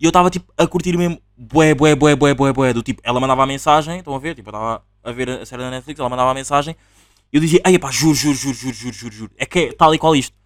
e 0.00 0.04
eu 0.04 0.08
estava 0.08 0.28
tipo 0.30 0.52
a 0.58 0.66
curtir 0.66 0.96
mesmo, 0.96 1.20
bué, 1.36 1.74
bué, 1.74 1.94
bué, 1.94 2.16
bué, 2.16 2.34
bué, 2.34 2.52
bué, 2.52 2.72
do 2.72 2.82
tipo, 2.82 3.00
ela 3.04 3.20
mandava 3.20 3.42
a 3.42 3.46
mensagem, 3.46 3.98
estão 3.98 4.14
a 4.14 4.18
ver, 4.18 4.34
tipo, 4.34 4.48
eu 4.48 4.52
estava 4.52 4.84
a 5.04 5.12
ver 5.12 5.30
a 5.30 5.46
série 5.46 5.62
da 5.62 5.70
Netflix, 5.70 6.00
ela 6.00 6.08
mandava 6.08 6.30
a 6.30 6.34
mensagem, 6.34 6.76
e 7.32 7.36
eu 7.36 7.40
dizia, 7.40 7.60
ai 7.64 7.78
pá, 7.78 7.90
juro, 7.90 8.14
juro, 8.14 8.36
juro, 8.36 8.54
juro, 8.54 8.74
juro, 8.74 8.94
juro, 8.94 9.14
juro, 9.14 9.32
é 9.38 9.46
que 9.46 9.58
é 9.58 9.72
tal 9.72 9.94
e 9.94 9.98
qual 9.98 10.16
isto. 10.16 10.36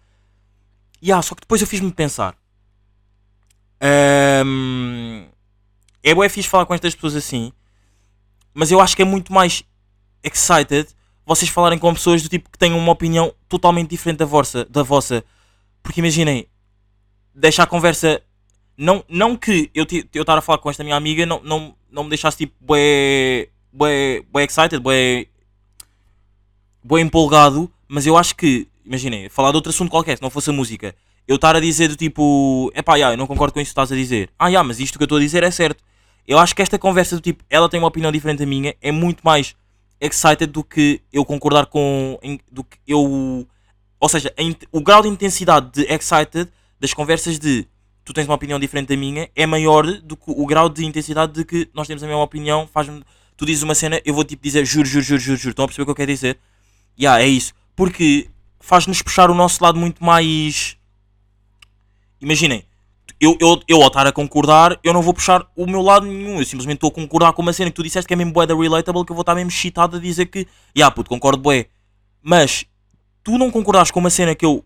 E 1.01 1.11
ah, 1.11 1.21
só 1.21 1.35
que 1.35 1.41
depois 1.41 1.61
eu 1.61 1.67
fiz-me 1.67 1.91
pensar. 1.91 2.35
Ahm, 3.79 5.25
é 6.03 6.13
bué 6.15 6.29
fixe 6.29 6.49
falar 6.49 6.65
com 6.65 6.73
estas 6.73 6.95
pessoas 6.95 7.15
assim, 7.15 7.51
mas 8.53 8.71
eu 8.71 8.79
acho 8.79 8.95
que 8.95 9.01
é 9.03 9.05
muito 9.05 9.31
mais 9.31 9.63
excited 10.23 10.87
vocês 11.27 11.51
falarem 11.51 11.77
com 11.77 11.93
pessoas 11.93 12.23
do 12.23 12.29
tipo 12.29 12.49
que 12.49 12.57
tenham 12.57 12.79
uma 12.79 12.91
opinião 12.91 13.33
totalmente 13.49 13.89
diferente 13.89 14.19
da 14.19 14.25
vossa, 14.25 14.65
da 14.65 14.81
vossa. 14.81 15.23
Porque 15.87 16.01
imaginem, 16.01 16.45
deixa 17.33 17.63
a 17.63 17.65
conversa. 17.65 18.21
Não, 18.75 19.05
não 19.07 19.37
que 19.37 19.71
eu 19.73 19.87
eu 20.13 20.21
estar 20.21 20.37
a 20.37 20.41
falar 20.41 20.57
com 20.57 20.69
esta 20.69 20.83
minha 20.83 20.97
amiga 20.97 21.25
não, 21.25 21.41
não, 21.41 21.73
não 21.89 22.03
me 22.03 22.09
deixasse 22.09 22.39
tipo 22.39 22.53
bué, 22.59 23.47
bué, 23.71 24.21
bué 24.29 24.43
excited, 24.43 24.81
bué, 24.81 25.27
bué 26.83 26.99
empolgado, 26.99 27.71
mas 27.87 28.05
eu 28.05 28.17
acho 28.17 28.35
que, 28.35 28.67
imaginem, 28.85 29.29
falar 29.29 29.51
de 29.51 29.55
outro 29.55 29.69
assunto 29.69 29.89
qualquer, 29.89 30.17
se 30.17 30.21
não 30.21 30.29
fosse 30.29 30.49
a 30.49 30.53
música, 30.53 30.93
eu 31.25 31.37
estar 31.37 31.55
a 31.55 31.59
dizer 31.61 31.87
do 31.87 31.95
tipo, 31.95 32.69
epá, 32.75 32.99
já, 32.99 33.13
eu 33.13 33.17
não 33.17 33.25
concordo 33.25 33.53
com 33.53 33.61
isso 33.61 33.69
que 33.69 33.71
estás 33.71 33.89
a 33.89 33.95
dizer. 33.95 34.29
Ah, 34.37 34.51
já, 34.51 34.61
mas 34.61 34.81
isto 34.81 34.97
que 34.97 35.03
eu 35.03 35.05
estou 35.05 35.19
a 35.19 35.21
dizer 35.21 35.41
é 35.41 35.51
certo. 35.51 35.81
Eu 36.27 36.37
acho 36.37 36.53
que 36.53 36.61
esta 36.61 36.77
conversa 36.77 37.15
do 37.15 37.21
tipo, 37.21 37.45
ela 37.49 37.69
tem 37.69 37.79
uma 37.79 37.87
opinião 37.87 38.11
diferente 38.11 38.39
da 38.39 38.45
minha, 38.45 38.75
é 38.81 38.91
muito 38.91 39.21
mais 39.23 39.55
excited 40.01 40.47
do 40.47 40.65
que 40.65 41.01
eu 41.13 41.23
concordar 41.23 41.67
com. 41.67 42.19
do 42.51 42.65
que 42.65 42.77
eu. 42.85 43.47
Ou 43.99 44.09
seja, 44.09 44.33
o 44.71 44.81
grau 44.81 45.01
de 45.01 45.07
intensidade 45.07 45.71
de 45.71 45.81
excited 45.91 46.47
das 46.79 46.93
conversas 46.93 47.39
de 47.39 47.67
tu 48.07 48.13
tens 48.13 48.25
uma 48.25 48.35
opinião 48.35 48.59
diferente 48.59 48.87
da 48.87 48.95
minha 48.95 49.29
é 49.35 49.45
maior 49.45 49.85
do 49.85 50.15
que 50.15 50.31
o 50.31 50.45
grau 50.45 50.69
de 50.69 50.85
intensidade 50.85 51.33
de 51.33 51.43
que 51.43 51.69
nós 51.73 51.87
temos 51.87 52.01
a 52.03 52.07
mesma 52.07 52.21
opinião. 52.21 52.67
Faz-me. 52.71 53.03
Tu 53.35 53.45
dizes 53.45 53.63
uma 53.63 53.75
cena, 53.75 54.01
eu 54.05 54.13
vou 54.13 54.23
tipo 54.23 54.41
dizer 54.41 54.65
juro, 54.65 54.87
juro, 54.87 55.03
juro, 55.03 55.19
juro, 55.19 55.37
juro. 55.37 55.49
Estão 55.51 55.65
a 55.65 55.67
perceber 55.67 55.83
o 55.83 55.85
que 55.85 55.91
eu 55.91 55.95
quero 55.95 56.11
dizer? 56.11 56.39
Ya, 56.99 57.19
é 57.19 57.27
isso. 57.27 57.53
Porque 57.75 58.29
faz-nos 58.59 59.01
puxar 59.01 59.29
o 59.29 59.35
nosso 59.35 59.63
lado 59.63 59.77
muito 59.77 60.03
mais. 60.03 60.77
Imaginem, 62.21 62.63
eu, 63.19 63.37
eu, 63.41 63.61
eu 63.67 63.81
ao 63.81 63.87
estar 63.87 64.07
a 64.07 64.11
concordar, 64.11 64.79
eu 64.83 64.93
não 64.93 65.01
vou 65.01 65.13
puxar 65.13 65.45
o 65.55 65.67
meu 65.67 65.81
lado 65.81 66.05
nenhum. 66.05 66.39
Eu 66.39 66.45
simplesmente 66.45 66.77
estou 66.77 66.89
a 66.89 66.93
concordar 66.93 67.33
com 67.33 67.41
uma 67.41 67.53
cena 67.53 67.69
que 67.69 67.75
tu 67.75 67.83
disseste 67.83 68.07
que 68.07 68.13
é 68.13 68.17
mesmo 68.17 68.31
bué 68.31 68.45
da 68.45 68.55
relatable, 68.55 69.05
que 69.05 69.11
eu 69.11 69.15
vou 69.15 69.21
estar 69.21 69.35
mesmo 69.35 69.49
excitado 69.49 69.97
a 69.97 69.99
dizer 69.99 70.27
que, 70.27 70.47
ya, 70.75 70.89
puto, 70.89 71.09
concordo 71.09 71.41
bué. 71.41 71.67
Mas 72.21 72.65
tu 73.27 73.37
não 73.37 73.51
concordares 73.51 73.91
com 73.91 73.99
uma 73.99 74.09
cena 74.09 74.33
que 74.33 74.45
eu, 74.45 74.63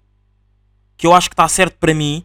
que 0.96 1.08
eu 1.08 1.14
acho 1.14 1.28
que 1.28 1.34
está 1.34 1.48
certo 1.48 1.78
para 1.80 1.96
mim, 1.96 2.24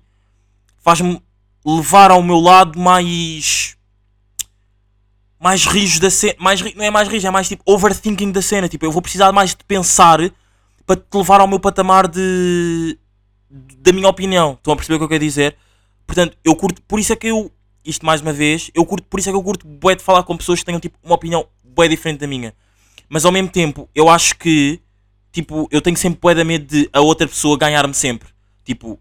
faz-me 0.77 1.19
levar 1.65 2.11
ao 2.11 2.23
meu 2.23 2.39
lado 2.39 2.79
mais. 2.79 3.75
mais 5.41 5.65
rijo 5.65 5.99
da 5.99 6.11
cena. 6.11 6.35
Mais, 6.39 6.61
não 6.75 6.85
é 6.85 6.91
mais 6.91 7.09
rijo, 7.09 7.27
é 7.27 7.31
mais 7.31 7.49
tipo 7.49 7.63
overthinking 7.65 8.33
da 8.33 8.43
cena. 8.43 8.69
Tipo, 8.69 8.85
eu 8.85 8.93
vou 8.93 9.01
precisar 9.01 9.33
mais 9.33 9.55
de 9.55 9.65
pensar 9.65 10.19
para 10.85 10.97
te 10.97 11.17
levar 11.17 11.41
ao 11.41 11.49
meu 11.49 11.59
patamar 11.59 12.07
de. 12.07 12.99
da 13.49 13.91
minha 13.95 14.07
opinião. 14.07 14.53
Estão 14.53 14.75
a 14.75 14.77
perceber 14.77 14.97
o 14.97 14.99
que 14.99 15.05
eu 15.05 15.09
quero 15.09 15.25
dizer? 15.25 15.57
Portanto, 16.07 16.37
eu 16.45 16.55
curto. 16.55 16.83
Por 16.83 17.01
isso 17.01 17.15
é 17.15 17.17
que 17.17 17.29
eu. 17.29 17.51
Isto 17.83 18.05
mais 18.05 18.21
uma 18.21 18.33
vez, 18.33 18.71
eu 18.75 18.85
curto, 18.85 19.07
por 19.09 19.21
isso 19.21 19.31
é 19.31 19.33
que 19.33 19.39
eu 19.39 19.43
curto 19.43 19.67
bué 19.67 19.95
de 19.95 20.03
falar 20.03 20.23
com 20.25 20.37
pessoas 20.37 20.59
que 20.59 20.67
tenham 20.67 20.81
tipo 20.81 20.99
uma 21.03 21.15
opinião 21.15 21.47
bué 21.65 21.89
diferente 21.89 22.19
da 22.19 22.27
minha. 22.27 22.53
Mas 23.09 23.25
ao 23.25 23.33
mesmo 23.33 23.49
tempo, 23.49 23.89
eu 23.95 24.11
acho 24.11 24.37
que 24.37 24.83
tipo, 25.37 25.69
eu 25.71 25.83
tenho 25.83 25.97
sempre 25.97 26.35
de 26.35 26.45
medo 26.45 26.67
de 26.67 26.89
a 26.93 27.01
outra 27.01 27.29
pessoa 27.29 27.59
ganhar-me 27.59 27.93
sempre. 27.93 28.29
Tipo, 28.65 28.99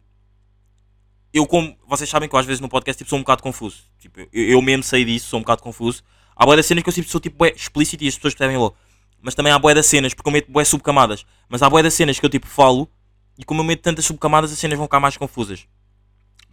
eu 1.34 1.46
como, 1.48 1.78
vocês 1.88 2.10
sabem 2.10 2.28
que 2.28 2.36
eu 2.36 2.40
às 2.40 2.46
vezes 2.46 2.60
no 2.60 2.68
podcast 2.68 2.98
tipo, 2.98 3.10
sou 3.10 3.18
um 3.18 3.22
bocado 3.22 3.42
confuso. 3.42 3.84
Tipo, 4.00 4.20
eu, 4.20 4.28
eu 4.34 4.62
mesmo 4.62 4.84
sei 4.84 5.06
disso, 5.06 5.28
sou 5.28 5.40
um 5.40 5.44
bocado 5.44 5.64
confuso. 5.64 6.04
Há 6.36 6.46
das 6.54 6.66
cenas 6.66 6.84
que 6.84 6.90
eu 6.90 6.94
tipo, 6.94 7.10
sou 7.10 7.22
tipo 7.22 7.38
bué 7.38 7.54
explícito 7.56 8.04
e 8.04 8.08
as 8.10 8.16
pessoas 8.16 8.34
percebem 8.36 8.58
logo. 8.58 8.76
Mas 9.22 9.34
também 9.34 9.52
há 9.52 9.58
das 9.58 9.86
cenas, 9.86 10.14
porque 10.14 10.28
eu 10.28 10.34
meto 10.34 10.52
bué 10.52 10.66
subcamadas. 10.66 11.26
Mas 11.48 11.64
há 11.64 11.70
das 11.70 11.94
cenas 11.94 12.20
que 12.20 12.26
eu 12.26 12.30
tipo 12.30 12.48
falo 12.48 12.90
e 13.38 13.46
como 13.46 13.62
eu 13.62 13.66
meto 13.66 13.82
tantas 13.82 14.06
subcamadas, 14.06 14.52
as 14.52 14.60
cenas 14.60 14.78
vão 14.78 14.88
ficar 14.88 15.00
mais 15.00 15.16
confusas. 15.16 15.66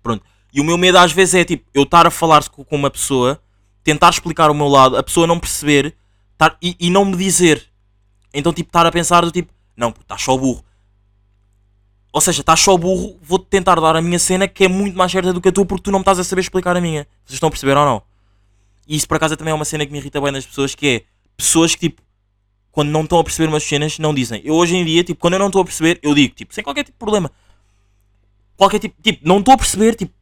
Pronto. 0.00 0.24
E 0.52 0.60
o 0.60 0.64
meu 0.64 0.78
medo 0.78 0.98
às 0.98 1.10
vezes 1.10 1.34
é 1.34 1.44
tipo, 1.44 1.68
eu 1.74 1.82
estar 1.82 2.06
a 2.06 2.10
falar 2.10 2.48
com 2.48 2.64
uma 2.70 2.90
pessoa, 2.90 3.42
tentar 3.82 4.10
explicar 4.10 4.48
o 4.48 4.54
meu 4.54 4.68
lado, 4.68 4.96
a 4.96 5.02
pessoa 5.02 5.26
não 5.26 5.40
perceber 5.40 5.96
tar, 6.38 6.56
e, 6.62 6.76
e 6.78 6.88
não 6.88 7.04
me 7.04 7.16
dizer. 7.16 7.68
Então, 8.32 8.52
tipo, 8.52 8.68
estar 8.68 8.86
a 8.86 8.92
pensar 8.92 9.22
do 9.22 9.30
tipo, 9.30 9.52
não, 9.76 9.92
puto, 9.92 10.04
estás 10.04 10.22
só 10.22 10.36
burro. 10.36 10.64
Ou 12.12 12.20
seja, 12.20 12.42
estás 12.42 12.60
só 12.60 12.76
burro, 12.76 13.18
vou-te 13.22 13.46
tentar 13.46 13.76
dar 13.80 13.96
a 13.96 14.02
minha 14.02 14.18
cena 14.18 14.46
que 14.46 14.64
é 14.64 14.68
muito 14.68 14.96
mais 14.96 15.10
certa 15.10 15.32
do 15.32 15.40
que 15.40 15.48
a 15.48 15.52
tua 15.52 15.64
porque 15.64 15.84
tu 15.84 15.90
não 15.90 15.98
me 15.98 16.02
estás 16.02 16.18
a 16.18 16.24
saber 16.24 16.42
explicar 16.42 16.76
a 16.76 16.80
minha. 16.80 17.06
Vocês 17.24 17.36
estão 17.36 17.48
a 17.48 17.50
perceber 17.50 17.76
ou 17.76 17.86
não? 17.86 18.02
E 18.86 18.96
isso 18.96 19.08
por 19.08 19.16
acaso 19.16 19.36
também 19.36 19.52
é 19.52 19.54
uma 19.54 19.64
cena 19.64 19.86
que 19.86 19.92
me 19.92 19.98
irrita 19.98 20.20
bem 20.20 20.30
nas 20.30 20.44
pessoas, 20.44 20.74
que 20.74 20.86
é 20.88 21.02
pessoas 21.36 21.74
que 21.74 21.88
tipo, 21.88 22.02
quando 22.70 22.90
não 22.90 23.02
estão 23.02 23.18
a 23.18 23.24
perceber 23.24 23.48
umas 23.48 23.62
cenas, 23.62 23.98
não 23.98 24.14
dizem. 24.14 24.42
Eu 24.44 24.54
hoje 24.54 24.76
em 24.76 24.84
dia, 24.84 25.02
tipo, 25.04 25.20
quando 25.20 25.34
eu 25.34 25.38
não 25.38 25.46
estou 25.46 25.62
a 25.62 25.64
perceber, 25.64 25.98
eu 26.02 26.14
digo, 26.14 26.34
tipo, 26.34 26.54
sem 26.54 26.62
qualquer 26.62 26.84
tipo 26.84 26.96
de 26.96 26.98
problema. 26.98 27.30
Qualquer 28.56 28.78
tipo, 28.78 29.00
tipo, 29.02 29.26
não 29.26 29.38
estou 29.38 29.54
a 29.54 29.56
perceber, 29.56 29.94
tipo, 29.94 30.12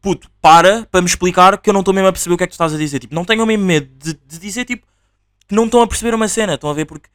puto, 0.00 0.30
para 0.40 0.86
para 0.86 1.00
me 1.00 1.06
explicar 1.06 1.58
que 1.58 1.68
eu 1.68 1.74
não 1.74 1.80
estou 1.80 1.92
mesmo 1.94 2.08
a 2.08 2.12
perceber 2.12 2.34
o 2.34 2.38
que 2.38 2.44
é 2.44 2.46
que 2.46 2.52
tu 2.52 2.54
estás 2.54 2.74
a 2.74 2.78
dizer. 2.78 2.98
Tipo, 3.00 3.14
não 3.14 3.24
tenham 3.24 3.44
mesmo 3.46 3.64
medo 3.64 3.90
de, 3.98 4.14
de 4.14 4.38
dizer, 4.38 4.64
tipo, 4.64 4.86
que 5.48 5.54
não 5.54 5.64
estão 5.64 5.82
a 5.82 5.86
perceber 5.86 6.14
uma 6.14 6.28
cena. 6.28 6.54
Estão 6.54 6.70
a 6.70 6.74
ver? 6.74 6.84
Porque 6.84 7.08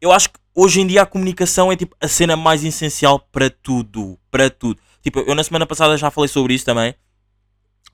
eu 0.00 0.12
acho 0.12 0.30
que 0.30 0.38
hoje 0.54 0.80
em 0.80 0.86
dia 0.86 1.02
a 1.02 1.06
comunicação 1.06 1.72
é, 1.72 1.76
tipo, 1.76 1.96
a 2.00 2.08
cena 2.08 2.36
mais 2.36 2.64
essencial 2.64 3.18
para 3.18 3.50
tudo. 3.50 4.18
Para 4.30 4.50
tudo. 4.50 4.80
Tipo, 5.02 5.20
eu 5.20 5.34
na 5.34 5.44
semana 5.44 5.66
passada 5.66 5.96
já 5.96 6.10
falei 6.10 6.28
sobre 6.28 6.54
isso 6.54 6.64
também. 6.64 6.94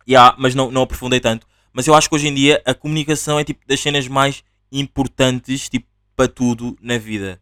Yeah, 0.08 0.34
mas 0.38 0.54
não, 0.54 0.70
não 0.70 0.82
aprofundei 0.82 1.20
tanto. 1.20 1.46
Mas 1.72 1.86
eu 1.86 1.94
acho 1.94 2.08
que 2.08 2.14
hoje 2.14 2.28
em 2.28 2.34
dia 2.34 2.62
a 2.64 2.74
comunicação 2.74 3.38
é, 3.38 3.44
tipo, 3.44 3.66
das 3.66 3.80
cenas 3.80 4.08
mais 4.08 4.42
importantes, 4.72 5.68
tipo, 5.68 5.86
para 6.16 6.28
tudo 6.28 6.76
na 6.80 6.98
vida. 6.98 7.40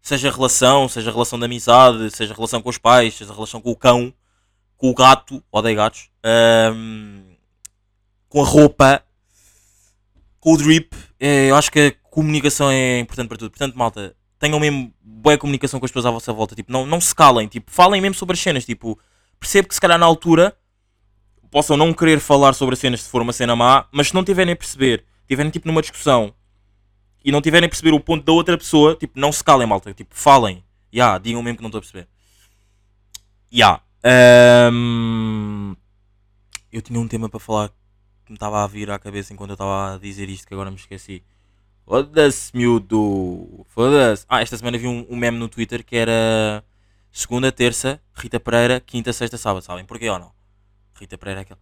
Seja 0.00 0.30
relação, 0.30 0.88
seja 0.88 1.10
relação 1.10 1.38
de 1.38 1.44
amizade, 1.44 2.10
seja 2.10 2.34
relação 2.34 2.60
com 2.60 2.68
os 2.68 2.78
pais, 2.78 3.14
seja 3.14 3.32
relação 3.32 3.60
com 3.60 3.70
o 3.70 3.76
cão, 3.76 4.12
com 4.76 4.90
o 4.90 4.94
gato, 4.94 5.42
odeio 5.50 5.76
gatos, 5.76 6.10
ahm, 6.22 7.22
com 8.28 8.42
a 8.42 8.44
roupa, 8.44 9.03
com 10.44 10.52
o 10.52 10.56
drip. 10.58 10.94
É, 11.18 11.50
eu 11.50 11.56
acho 11.56 11.72
que 11.72 11.80
a 11.80 12.10
comunicação 12.10 12.70
é 12.70 13.00
importante 13.00 13.28
para 13.28 13.38
tudo. 13.38 13.50
Portanto, 13.50 13.74
malta, 13.76 14.14
tenham 14.38 14.60
mesmo 14.60 14.92
boa 15.02 15.38
comunicação 15.38 15.80
com 15.80 15.86
as 15.86 15.90
pessoas 15.90 16.04
à 16.04 16.10
vossa 16.10 16.32
volta. 16.34 16.54
Tipo, 16.54 16.70
não, 16.70 16.84
não 16.84 17.00
se 17.00 17.14
calem. 17.14 17.48
Tipo, 17.48 17.70
falem 17.70 17.98
mesmo 17.98 18.14
sobre 18.14 18.34
as 18.34 18.40
cenas. 18.40 18.66
Tipo, 18.66 18.98
percebo 19.40 19.68
que 19.68 19.74
se 19.74 19.80
calhar 19.80 19.98
na 19.98 20.04
altura 20.04 20.54
possam 21.50 21.78
não 21.78 21.94
querer 21.94 22.20
falar 22.20 22.52
sobre 22.52 22.74
as 22.74 22.78
cenas 22.78 23.00
se 23.00 23.08
for 23.08 23.22
uma 23.22 23.32
cena 23.32 23.56
má, 23.56 23.86
mas 23.90 24.08
se 24.08 24.14
não 24.14 24.24
tiverem 24.24 24.52
a 24.52 24.56
perceber, 24.56 25.04
tiverem 25.26 25.50
tipo 25.50 25.68
numa 25.68 25.80
discussão 25.80 26.34
e 27.24 27.30
não 27.30 27.40
tiverem 27.40 27.66
a 27.66 27.68
perceber 27.68 27.92
o 27.92 28.00
ponto 28.00 28.24
da 28.24 28.32
outra 28.32 28.58
pessoa, 28.58 28.96
tipo, 28.96 29.18
não 29.18 29.32
se 29.32 29.42
calem, 29.42 29.66
malta. 29.66 29.94
Tipo, 29.94 30.14
falem. 30.14 30.56
Ya, 30.92 31.04
yeah, 31.06 31.18
digam 31.18 31.42
mesmo 31.42 31.56
que 31.56 31.62
não 31.62 31.68
estou 31.68 31.78
a 31.78 31.82
perceber. 31.82 32.06
Ya. 33.50 33.80
Yeah. 34.04 34.70
Um... 34.70 35.74
Eu 36.70 36.82
tinha 36.82 37.00
um 37.00 37.08
tema 37.08 37.28
para 37.28 37.40
falar 37.40 37.70
que 38.24 38.32
me 38.32 38.36
estava 38.36 38.62
a 38.64 38.66
vir 38.66 38.90
à 38.90 38.98
cabeça 38.98 39.32
enquanto 39.32 39.50
eu 39.50 39.54
estava 39.54 39.94
a 39.94 39.98
dizer 39.98 40.28
isto 40.28 40.46
que 40.46 40.54
agora 40.54 40.70
me 40.70 40.76
esqueci. 40.76 41.22
Foda-se, 41.86 42.56
miúdo. 42.56 43.66
Foda-se. 43.68 44.24
Ah, 44.28 44.40
esta 44.40 44.56
semana 44.56 44.78
vi 44.78 44.86
um, 44.86 45.06
um, 45.08 45.16
meme 45.16 45.38
no 45.38 45.48
Twitter 45.48 45.84
que 45.84 45.96
era 45.96 46.64
segunda, 47.12 47.52
terça, 47.52 48.00
Rita 48.14 48.40
Pereira, 48.40 48.80
quinta, 48.80 49.12
sexta, 49.12 49.36
sábado. 49.36 49.62
Sabem 49.62 49.84
porquê 49.84 50.08
ou 50.08 50.18
não? 50.18 50.32
Rita 50.94 51.18
Pereira 51.18 51.40
é 51.40 51.42
aquele. 51.42 51.60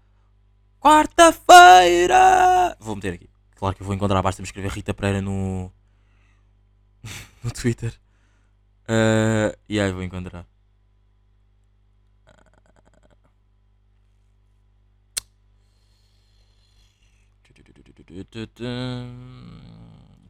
Quarta-feira! 0.80 2.76
Vou 2.80 2.94
meter 2.94 3.14
aqui. 3.14 3.28
Claro 3.56 3.76
que 3.76 3.82
eu 3.82 3.86
vou 3.86 3.94
encontrar, 3.94 4.22
basta-me 4.22 4.46
escrever 4.46 4.70
Rita 4.70 4.94
Pereira 4.94 5.20
no. 5.20 5.72
no 7.42 7.50
Twitter. 7.50 7.92
Uh, 8.84 9.56
e 9.68 9.80
aí 9.80 9.92
vou 9.92 10.02
encontrar. 10.02 10.46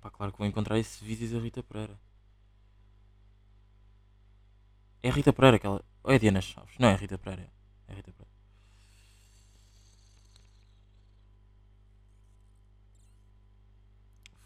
Pá, 0.00 0.10
claro 0.10 0.32
que 0.32 0.38
vou 0.38 0.46
encontrar 0.46 0.78
esse 0.78 1.04
vídeo 1.04 1.28
da 1.32 1.40
Rita 1.40 1.62
Pereira. 1.62 1.98
É 5.02 5.08
a 5.08 5.12
Rita 5.12 5.32
Pereira 5.32 5.56
aquela. 5.56 5.84
Ou 6.04 6.12
é 6.12 6.16
a 6.16 6.18
Diana 6.18 6.40
Chaves? 6.40 6.76
Não 6.78 6.88
é 6.88 6.94
a 6.94 6.96
Rita 6.96 7.18
Pereira. 7.18 7.50
É 7.88 7.92
a 7.92 7.96
Rita 7.96 8.12
Pereira. 8.12 8.32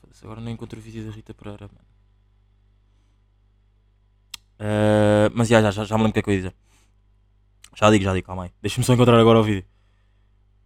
Foda-se, 0.00 0.24
agora 0.24 0.40
não 0.40 0.50
encontro 0.50 0.78
o 0.78 0.82
vídeo 0.82 1.04
da 1.04 1.10
Rita 1.14 1.34
Pereira, 1.34 1.68
mano. 1.68 1.96
Uh, 4.58 5.28
mas 5.34 5.48
já, 5.48 5.60
já, 5.70 5.84
já, 5.84 5.96
me 5.96 6.04
lembro 6.04 6.10
o 6.10 6.12
que 6.14 6.20
é 6.20 6.22
que 6.22 6.30
eu 6.30 6.34
ia 6.34 6.38
dizer. 6.40 6.54
Já 7.74 7.90
digo, 7.90 8.04
já 8.04 8.14
digo, 8.14 8.26
calma 8.26 8.44
aí. 8.44 8.52
Deixa-me 8.62 8.84
só 8.84 8.94
encontrar 8.94 9.18
agora 9.20 9.38
o 9.38 9.42
vídeo. 9.42 9.66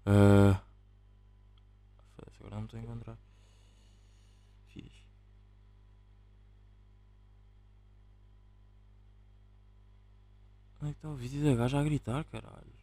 Uh, 0.06 0.56
agora 2.40 2.56
não 2.56 2.64
estou 2.64 2.78
a 2.78 2.82
encontrar. 2.82 3.18
Vídeos. 4.74 5.04
Onde 10.82 10.92
é 10.92 10.94
que 10.94 10.98
está 10.98 11.08
o 11.08 11.14
vídeo 11.14 11.44
da 11.44 11.54
gaja 11.54 11.78
a 11.78 11.82
gritar, 11.82 12.24
caralho? 12.24 12.80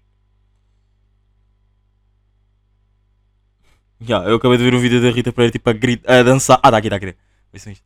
Já, 3.99 4.23
eu 4.23 4.35
acabei 4.35 4.57
de 4.57 4.63
ver 4.63 4.75
um 4.75 4.79
vídeo 4.79 5.01
da 5.01 5.09
Rita 5.09 5.33
Pereira 5.33 5.51
tipo 5.51 5.67
a, 5.67 5.73
gritar, 5.73 6.19
a 6.19 6.23
dançar. 6.23 6.59
Ah, 6.61 6.67
está 6.67 6.77
aqui, 6.77 6.87
está 6.87 6.97
aqui. 6.97 7.17
Vejam 7.51 7.73
isto. 7.73 7.83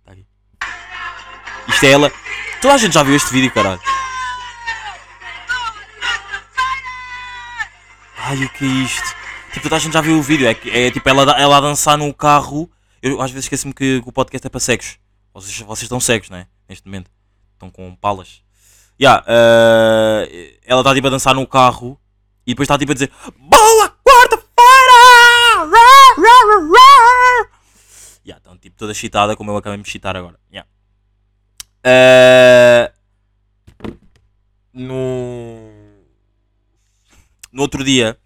Está 0.00 0.12
aqui. 0.12 0.26
Isto 1.68 1.86
é 1.86 1.90
ela. 1.92 2.12
Toda 2.60 2.74
a 2.74 2.78
gente 2.78 2.92
já 2.92 3.04
viu 3.04 3.14
este 3.14 3.32
vídeo, 3.32 3.52
caralho. 3.52 3.80
Ai, 8.18 8.42
o 8.42 8.48
que 8.50 8.64
é 8.64 8.68
isto? 8.68 9.14
Tipo, 9.52 9.62
toda 9.64 9.76
a 9.76 9.78
gente 9.78 9.92
já 9.92 10.00
viu 10.00 10.18
o 10.18 10.22
vídeo. 10.22 10.48
É, 10.48 10.86
é 10.86 10.90
tipo 10.90 11.08
ela, 11.08 11.22
ela 11.38 11.58
a 11.58 11.60
dançar 11.60 11.96
no 11.96 12.12
carro. 12.12 12.68
Eu 13.00 13.20
às 13.22 13.30
vezes 13.30 13.44
esqueço-me 13.44 13.72
que, 13.72 14.02
que, 14.02 14.08
o 14.08 14.12
podcast 14.12 14.44
é 14.44 14.50
para 14.50 14.58
cegos. 14.58 14.98
Vocês, 15.32 15.60
vocês 15.60 15.82
estão 15.82 16.00
cegos, 16.00 16.28
né? 16.28 16.48
Neste 16.68 16.86
momento. 16.86 17.08
Estão 17.52 17.70
com 17.70 17.94
palas. 17.94 18.43
Yeah, 19.00 19.24
uh, 19.26 20.58
ela 20.64 20.80
está 20.80 20.94
tipo 20.94 21.06
a 21.06 21.10
dançar 21.10 21.34
no 21.34 21.46
carro. 21.46 22.00
E 22.46 22.52
depois 22.52 22.66
está 22.66 22.78
tipo 22.78 22.92
a 22.92 22.94
dizer 22.94 23.10
Boa 23.36 23.88
quarta-feira! 24.04 24.44
Yeah, 28.24 28.40
então 28.40 28.56
tipo 28.56 28.76
toda 28.76 28.94
chitada 28.94 29.36
como 29.36 29.50
eu 29.50 29.56
acabei 29.56 29.76
de 29.78 29.82
me 29.82 29.90
chitar 29.90 30.16
agora. 30.16 30.38
Yeah. 30.52 30.68
Uh, 31.86 32.92
no, 34.72 35.70
no 37.52 37.62
outro 37.62 37.84
dia, 37.84 38.18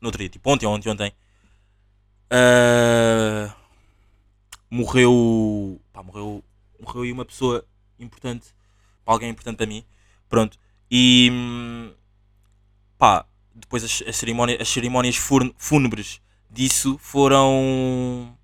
no 0.00 0.08
outro 0.08 0.18
dia, 0.18 0.28
tipo 0.28 0.50
ontem, 0.50 0.66
ontem, 0.66 0.90
ontem, 0.90 1.12
uh, 2.32 3.52
morreu, 4.70 5.80
pá, 5.92 6.02
morreu, 6.02 6.42
morreu 6.80 7.02
aí 7.02 7.12
uma 7.12 7.24
pessoa 7.24 7.64
importante, 7.98 8.54
alguém 9.06 9.30
importante 9.30 9.56
para 9.56 9.66
mim, 9.66 9.84
pronto, 10.28 10.58
e 10.90 11.30
pá, 12.98 13.26
depois 13.54 13.84
as, 13.84 14.02
as, 14.06 14.16
cerimónias, 14.16 14.60
as 14.60 14.68
cerimónias 14.68 15.16
fúnebres 15.56 16.20
disso 16.50 16.98
foram, 17.00 18.36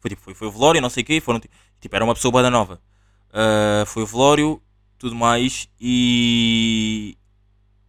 foi 0.00 0.10
tipo, 0.10 0.22
foi, 0.22 0.34
foi 0.34 0.48
o 0.48 0.52
velório, 0.52 0.80
não 0.80 0.90
sei 0.90 1.02
o 1.02 1.06
quê, 1.06 1.20
foram, 1.20 1.40
tipo, 1.40 1.94
era 1.94 2.04
uma 2.04 2.14
pessoa 2.14 2.32
bada 2.32 2.50
nova, 2.50 2.80
Uh, 3.28 3.84
foi 3.86 4.02
o 4.02 4.06
velório, 4.06 4.62
tudo 4.98 5.14
mais. 5.14 5.68
E 5.80 7.16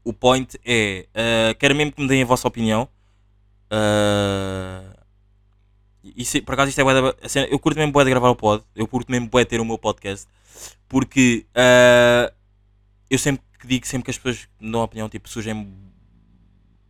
o 0.04 0.14
point 0.14 0.60
é: 0.66 1.08
uh, 1.14 1.58
quero 1.58 1.76
mesmo 1.76 1.92
que 1.92 2.02
me 2.02 2.08
deem 2.08 2.24
a 2.24 2.26
vossa 2.26 2.48
opinião. 2.48 2.88
Uh, 3.72 5.00
isso, 6.16 6.42
por 6.44 6.54
acaso, 6.54 6.70
isto 6.70 6.82
é 6.82 6.84
da, 6.84 7.16
assim, 7.22 7.40
eu 7.50 7.60
curto 7.60 7.78
mesmo 7.78 7.92
bué 7.92 8.04
de 8.04 8.10
gravar 8.10 8.30
o 8.30 8.36
pod. 8.36 8.64
Eu 8.76 8.88
curto 8.88 9.12
mesmo 9.12 9.30
bué 9.30 9.44
de 9.44 9.50
ter 9.50 9.60
o 9.60 9.66
meu 9.66 9.78
podcast. 9.78 10.28
Porque 10.88 11.46
eu 13.10 13.18
sempre 13.18 13.44
que 13.60 13.68
digo, 13.68 13.86
sempre 13.86 14.06
que 14.06 14.12
as 14.12 14.18
pessoas 14.18 14.48
me 14.60 14.72
dão 14.72 14.82
opinião, 14.82 15.10
tipo, 15.10 15.28
surgem. 15.30 15.74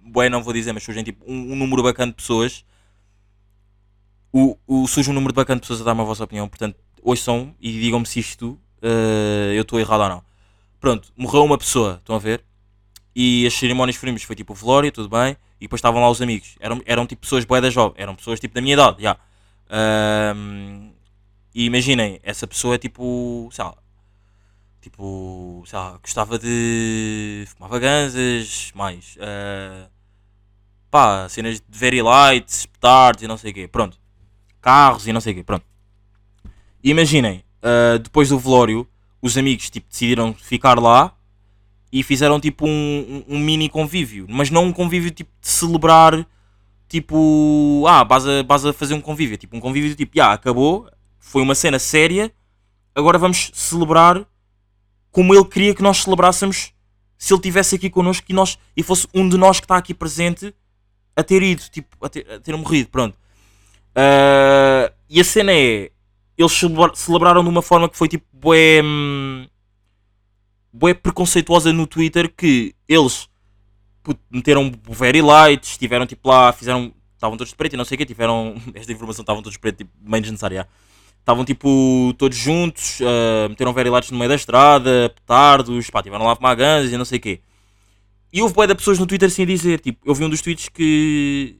Bué, 0.01 0.29
não 0.29 0.43
vou 0.43 0.53
dizer, 0.53 0.71
mas 0.71 0.84
surgem 0.84 1.03
tipo 1.03 1.23
um, 1.27 1.53
um 1.53 1.55
número 1.55 1.84
bacana 1.84 2.12
de 2.12 2.15
pessoas. 2.15 2.65
O, 4.32 4.58
o, 4.67 4.88
surge 4.88 5.10
um 5.10 5.13
número 5.13 5.34
bacana 5.34 5.60
de 5.60 5.62
pessoas 5.62 5.82
a 5.82 5.84
dar-me 5.84 6.01
a 6.01 6.03
vossa 6.03 6.23
opinião. 6.23 6.47
Portanto, 6.47 6.77
ouçam 7.01 7.55
e 7.60 7.71
digam-me 7.71 8.05
se 8.05 8.19
isto 8.19 8.60
uh, 8.84 9.53
eu 9.53 9.62
estou 9.62 9.79
errado 9.79 10.01
ou 10.01 10.10
não. 10.10 10.23
Pronto, 10.79 11.12
morreu 11.17 11.43
uma 11.43 11.58
pessoa, 11.58 11.95
estão 11.99 12.15
a 12.15 12.19
ver? 12.19 12.43
E 13.15 13.45
as 13.45 13.53
cerimónias 13.53 13.97
fúnebres 13.97 14.23
foi 14.23 14.36
tipo 14.36 14.53
o 14.53 14.55
velório, 14.55 14.91
tudo 14.91 15.10
bem, 15.10 15.36
e 15.60 15.65
depois 15.65 15.79
estavam 15.79 16.01
lá 16.01 16.10
os 16.10 16.21
amigos. 16.21 16.55
Eram, 16.60 16.82
eram 16.86 17.05
tipo 17.05 17.21
pessoas 17.21 17.43
boedas 17.43 17.73
jovens, 17.73 17.95
eram 17.97 18.15
pessoas 18.15 18.39
tipo 18.39 18.53
da 18.53 18.62
minha 18.62 18.73
idade, 18.73 19.01
já. 19.01 19.17
Um, 20.36 20.91
e 21.53 21.65
imaginem, 21.65 22.19
essa 22.23 22.47
pessoa 22.47 22.75
é 22.75 22.77
tipo, 22.77 23.49
sei 23.51 23.65
lá, 23.65 23.75
tipo, 24.81 25.63
sei 25.65 25.77
lá, 25.77 25.97
gostava 26.01 26.39
de. 26.39 27.45
fumava 27.47 27.79
ganzas, 27.79 28.71
mais. 28.75 29.15
Uh, 29.17 29.89
pá, 30.89 31.27
cenas 31.29 31.59
de 31.59 31.77
very 31.77 32.01
lights, 32.01 32.65
petards 32.65 33.23
e 33.23 33.27
não 33.27 33.37
sei 33.37 33.51
o 33.51 33.53
quê, 33.53 33.67
pronto. 33.67 33.97
Carros 34.61 35.07
e 35.07 35.13
não 35.13 35.21
sei 35.21 35.33
o 35.33 35.35
quê, 35.37 35.43
pronto. 35.43 35.65
Imaginem, 36.83 37.43
uh, 37.63 37.99
depois 37.99 38.29
do 38.29 38.39
velório, 38.39 38.87
os 39.21 39.37
amigos 39.37 39.69
tipo, 39.69 39.87
decidiram 39.89 40.33
ficar 40.33 40.79
lá 40.79 41.13
e 41.91 42.03
fizeram 42.03 42.39
tipo 42.39 42.65
um, 42.67 43.23
um, 43.27 43.39
mini 43.39 43.67
convívio, 43.67 44.25
mas 44.29 44.49
não 44.49 44.65
um 44.65 44.73
convívio 44.73 45.11
tipo 45.11 45.31
de 45.41 45.47
celebrar, 45.47 46.25
tipo, 46.87 47.83
ah, 47.87 48.03
vas 48.03 48.25
a, 48.27 48.43
vas 48.43 48.65
a 48.65 48.73
fazer 48.73 48.93
um 48.93 49.01
convívio, 49.01 49.37
tipo 49.37 49.57
um 49.57 49.59
convívio 49.59 49.95
tipo, 49.95 50.11
já, 50.15 50.33
acabou, 50.33 50.89
foi 51.19 51.41
uma 51.41 51.55
cena 51.55 51.79
séria, 51.79 52.31
agora 52.95 53.17
vamos 53.17 53.51
celebrar 53.53 54.25
como 55.12 55.34
ele 55.34 55.45
queria 55.45 55.74
que 55.76 55.82
nós 55.82 56.04
celebrássemos 56.04 56.74
se 57.17 57.34
ele 57.34 57.39
estivesse 57.39 57.76
aqui 57.76 57.89
connosco 57.89 58.26
e, 58.30 58.34
nós, 58.34 58.58
e 58.76 58.82
fosse 58.82 59.08
um 59.13 59.28
de 59.28 59.38
nós 59.38 59.60
que 59.60 59.65
está 59.65 59.76
aqui 59.76 59.93
presente 59.93 60.54
a 61.15 61.24
ter 61.24 61.43
ido, 61.43 61.62
tipo, 61.69 61.98
a 62.06 62.08
ter, 62.08 62.32
a 62.32 62.39
ter 62.39 62.56
morrido, 62.56 62.89
pronto. 62.89 63.13
Uh, 63.89 64.93
e 65.10 65.19
a 65.19 65.24
cena 65.24 65.52
é, 65.52 65.91
eles 66.38 66.62
celebraram 66.95 67.43
de 67.43 67.50
uma 67.50 67.62
forma 67.62 67.89
que 67.89 67.98
foi 67.98 68.08
tipo 68.08 68.26
bué, 68.32 68.82
hum, 68.82 69.45
bué 70.72 70.93
preconceituosa 70.93 71.74
no 71.74 71.86
Twitter 71.86 72.34
que 72.34 72.74
eles 72.88 73.28
puto, 74.02 74.22
meteram 74.32 74.72
very 74.88 75.22
lights, 75.22 75.78
tiveram 75.78 76.06
tipo 76.06 76.30
lá, 76.30 76.54
fizeram, 76.54 76.93
estavam 77.15 77.38
todos 77.38 77.50
de 77.50 77.56
preto 77.56 77.74
e 77.74 77.78
não 77.78 77.86
sei 77.86 77.95
o 77.95 77.98
que, 77.98 78.06
tiveram, 78.06 78.56
esta 78.74 78.91
informação 78.91 79.24
estavam 79.24 79.41
todos 79.41 79.54
de 79.54 79.60
preto, 79.60 79.80
tipo, 79.80 79.91
meio 80.02 80.22
desnecessária. 80.22 80.67
Estavam 81.19 81.45
tipo 81.45 82.13
todos 82.17 82.38
juntos, 82.38 82.99
uh, 83.01 83.49
meteram 83.49 83.73
very 83.73 83.89
lights 83.89 84.10
no 84.10 84.17
meio 84.17 84.29
da 84.29 84.36
estrada, 84.36 85.13
petardos, 85.13 85.89
pá, 85.89 86.01
tiveram 86.01 86.25
lá 86.25 86.55
ganzas 86.55 86.91
e 86.91 86.97
não 86.97 87.05
sei 87.05 87.19
o 87.19 87.21
que. 87.21 87.41
E 88.34 88.41
houve 88.41 88.53
bué 88.53 88.67
de 88.67 88.75
pessoas 88.75 88.97
no 88.97 89.05
Twitter 89.05 89.27
assim 89.27 89.43
a 89.43 89.45
dizer, 89.45 89.79
tipo, 89.79 89.99
eu 90.08 90.15
vi 90.15 90.23
um 90.23 90.29
dos 90.29 90.41
tweets 90.41 90.69
que, 90.69 91.58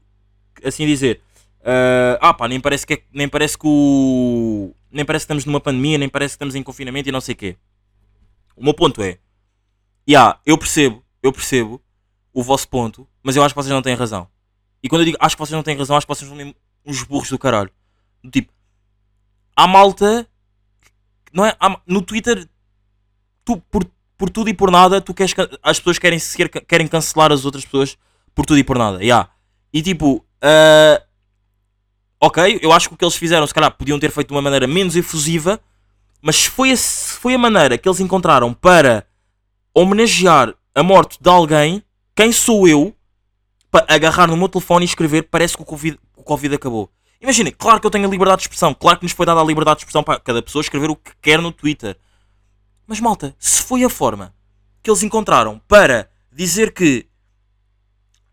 assim 0.64 0.84
a 0.84 0.88
dizer, 0.88 1.22
Uh, 1.60 2.16
ah 2.22 2.34
pá, 2.34 2.48
nem 2.48 2.60
parece 2.60 2.88
que 2.88 2.94
é, 2.94 3.02
nem 3.14 3.28
parece 3.28 3.58
que 3.58 3.68
o. 3.68 4.74
Nem 4.90 5.06
parece 5.06 5.24
que 5.24 5.26
estamos 5.26 5.46
numa 5.46 5.60
pandemia, 5.60 5.98
nem 5.98 6.10
parece 6.10 6.34
que 6.34 6.36
estamos 6.36 6.56
em 6.56 6.64
confinamento 6.64 7.10
e 7.10 7.12
não 7.12 7.22
sei 7.22 7.34
o 7.34 7.38
quê. 7.38 7.58
O 8.56 8.64
meu 8.64 8.74
ponto 8.74 9.04
é. 9.04 9.20
Yeah, 10.08 10.40
eu 10.46 10.58
percebo, 10.58 11.04
eu 11.22 11.32
percebo 11.32 11.82
o 12.34 12.42
vosso 12.42 12.68
ponto, 12.68 13.08
mas 13.22 13.36
eu 13.36 13.44
acho 13.44 13.54
que 13.54 13.62
vocês 13.62 13.74
não 13.74 13.82
têm 13.82 13.94
razão. 13.94 14.28
E 14.82 14.90
quando 14.90 15.02
eu 15.02 15.06
digo 15.06 15.18
acho 15.20 15.36
que 15.36 15.40
vocês 15.40 15.56
não 15.56 15.64
têm 15.64 15.78
razão, 15.78 15.98
acho 15.98 16.08
que 16.08 16.16
vocês 16.16 16.28
são 16.28 16.36
mesmo 16.36 16.56
uns 16.86 17.04
burros 17.04 17.30
do 17.30 17.38
caralho. 17.38 17.70
Do 18.24 18.32
tipo, 18.32 18.52
há 19.60 19.68
malta, 19.68 20.26
não 21.34 21.46
é? 21.46 21.56
Há- 21.60 21.82
no 21.86 22.02
Twitter, 22.02 22.48
tu, 23.44 23.58
por, 23.70 23.86
por 24.18 24.30
tudo 24.30 24.50
e 24.50 24.54
por 24.54 24.72
nada, 24.72 25.02
tu 25.02 25.14
queres, 25.14 25.34
as 25.62 25.80
pessoas 25.80 26.00
querem, 26.00 26.20
querem 26.68 26.88
cancelar 26.88 27.32
as 27.32 27.44
outras 27.44 27.66
pessoas 27.66 27.98
por 28.34 28.46
tudo 28.46 28.58
e 28.58 28.64
por 28.64 28.78
nada. 28.78 29.04
Yeah. 29.04 29.30
E 29.74 29.82
tipo, 29.82 30.26
ah, 30.42 31.02
ok, 32.22 32.60
eu 32.62 32.72
acho 32.72 32.88
que 32.88 32.96
o 32.96 32.98
que 32.98 33.04
eles 33.04 33.16
fizeram, 33.16 33.46
se 33.46 33.54
calhar, 33.54 33.72
podiam 33.72 34.00
ter 34.00 34.12
feito 34.12 34.30
de 34.30 34.34
uma 34.34 34.42
maneira 34.42 34.66
menos 34.66 34.96
efusiva, 34.96 35.60
mas 36.22 36.46
foi 36.46 36.72
a, 36.72 36.78
foi 36.78 37.34
a 37.34 37.38
maneira 37.38 37.78
que 37.78 37.88
eles 37.88 38.00
encontraram 38.00 38.54
para 38.54 39.06
homenagear 39.74 40.54
a 40.74 40.84
morte 40.84 41.18
de 41.22 41.30
alguém, 41.30 41.84
quem 42.16 42.32
sou 42.32 42.66
eu 42.68 42.96
para 43.70 43.86
agarrar 43.94 44.28
no 44.28 44.38
meu 44.38 44.48
telefone 44.48 44.86
e 44.86 44.88
escrever 44.88 45.24
parece 45.24 45.56
que 45.56 45.62
o 45.62 45.66
Covid, 45.66 46.00
o 46.16 46.24
COVID 46.24 46.56
acabou. 46.56 46.90
Imaginem, 47.22 47.52
claro 47.52 47.80
que 47.80 47.88
eu 47.88 47.92
tenho 47.92 48.08
a 48.08 48.10
liberdade 48.10 48.40
de 48.40 48.44
expressão, 48.44 48.74
claro 48.74 49.00
que 49.00 49.06
nos 49.06 49.12
foi 49.12 49.26
dada 49.26 49.42
a 49.42 49.44
liberdade 49.44 49.80
de 49.80 49.82
expressão 49.82 50.04
para 50.04 50.20
cada 50.20 50.42
pessoa 50.42 50.62
escrever 50.62 50.90
o 50.90 50.96
que 50.96 51.12
quer 51.22 51.42
no 51.42 51.52
Twitter. 51.52 51.98
Mas 52.88 53.00
malta, 53.00 53.36
se 53.38 53.62
foi 53.62 53.84
a 53.84 53.90
forma 53.90 54.34
que 54.82 54.90
eles 54.90 55.04
encontraram 55.04 55.60
para 55.68 56.10
dizer 56.32 56.74
que 56.74 57.06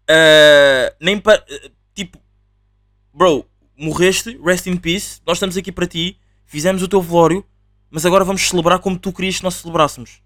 ah, 0.08 0.94
nem 1.00 1.18
para 1.18 1.44
tipo 1.94 2.18
bro, 3.12 3.44
morreste, 3.76 4.38
rest 4.44 4.66
in 4.66 4.76
peace, 4.76 5.20
nós 5.26 5.38
estamos 5.38 5.56
aqui 5.56 5.72
para 5.72 5.86
ti, 5.86 6.18
fizemos 6.44 6.82
o 6.82 6.88
teu 6.88 7.00
velório, 7.00 7.44
mas 7.90 8.04
agora 8.04 8.24
vamos 8.24 8.48
celebrar 8.48 8.78
como 8.78 8.98
tu 8.98 9.12
querias 9.12 9.38
que 9.38 9.44
nós 9.44 9.54
celebrássemos. 9.54 10.20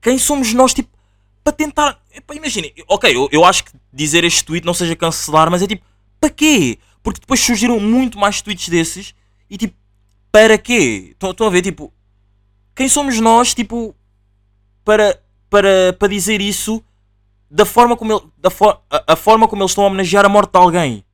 Quem 0.00 0.18
somos 0.18 0.54
nós, 0.54 0.72
tipo, 0.72 0.96
para 1.42 1.52
tentar. 1.52 2.00
Epá, 2.14 2.34
Imaginem, 2.34 2.72
ok, 2.88 3.14
eu, 3.14 3.28
eu 3.32 3.44
acho 3.44 3.64
que 3.64 3.72
dizer 3.92 4.24
este 4.24 4.44
tweet 4.44 4.64
não 4.64 4.72
seja 4.72 4.96
cancelar, 4.96 5.50
mas 5.50 5.62
é 5.62 5.66
tipo, 5.66 5.84
para 6.20 6.30
quê? 6.30 6.78
Porque 7.02 7.20
depois 7.20 7.40
surgiram 7.40 7.80
muito 7.80 8.18
mais 8.18 8.42
tweets 8.42 8.68
desses 8.68 9.14
e 9.48 9.56
tipo, 9.56 9.74
para 10.30 10.58
quê? 10.58 11.16
Estão 11.20 11.46
a 11.46 11.50
ver, 11.50 11.62
tipo, 11.62 11.92
quem 12.74 12.88
somos 12.88 13.18
nós, 13.18 13.54
tipo, 13.54 13.94
para, 14.84 15.20
para, 15.48 15.92
para 15.98 16.08
dizer 16.08 16.40
isso 16.40 16.84
da 17.50 17.64
forma 17.64 17.96
como 17.96 18.12
ele, 18.12 18.22
da 18.38 18.50
for, 18.50 18.80
a, 18.90 19.12
a 19.12 19.16
forma 19.16 19.48
como 19.48 19.62
eles 19.62 19.72
estão 19.72 19.84
a 19.84 19.86
homenagear 19.88 20.24
a 20.24 20.28
morte 20.28 20.52
de 20.52 20.58
alguém? 20.58 21.04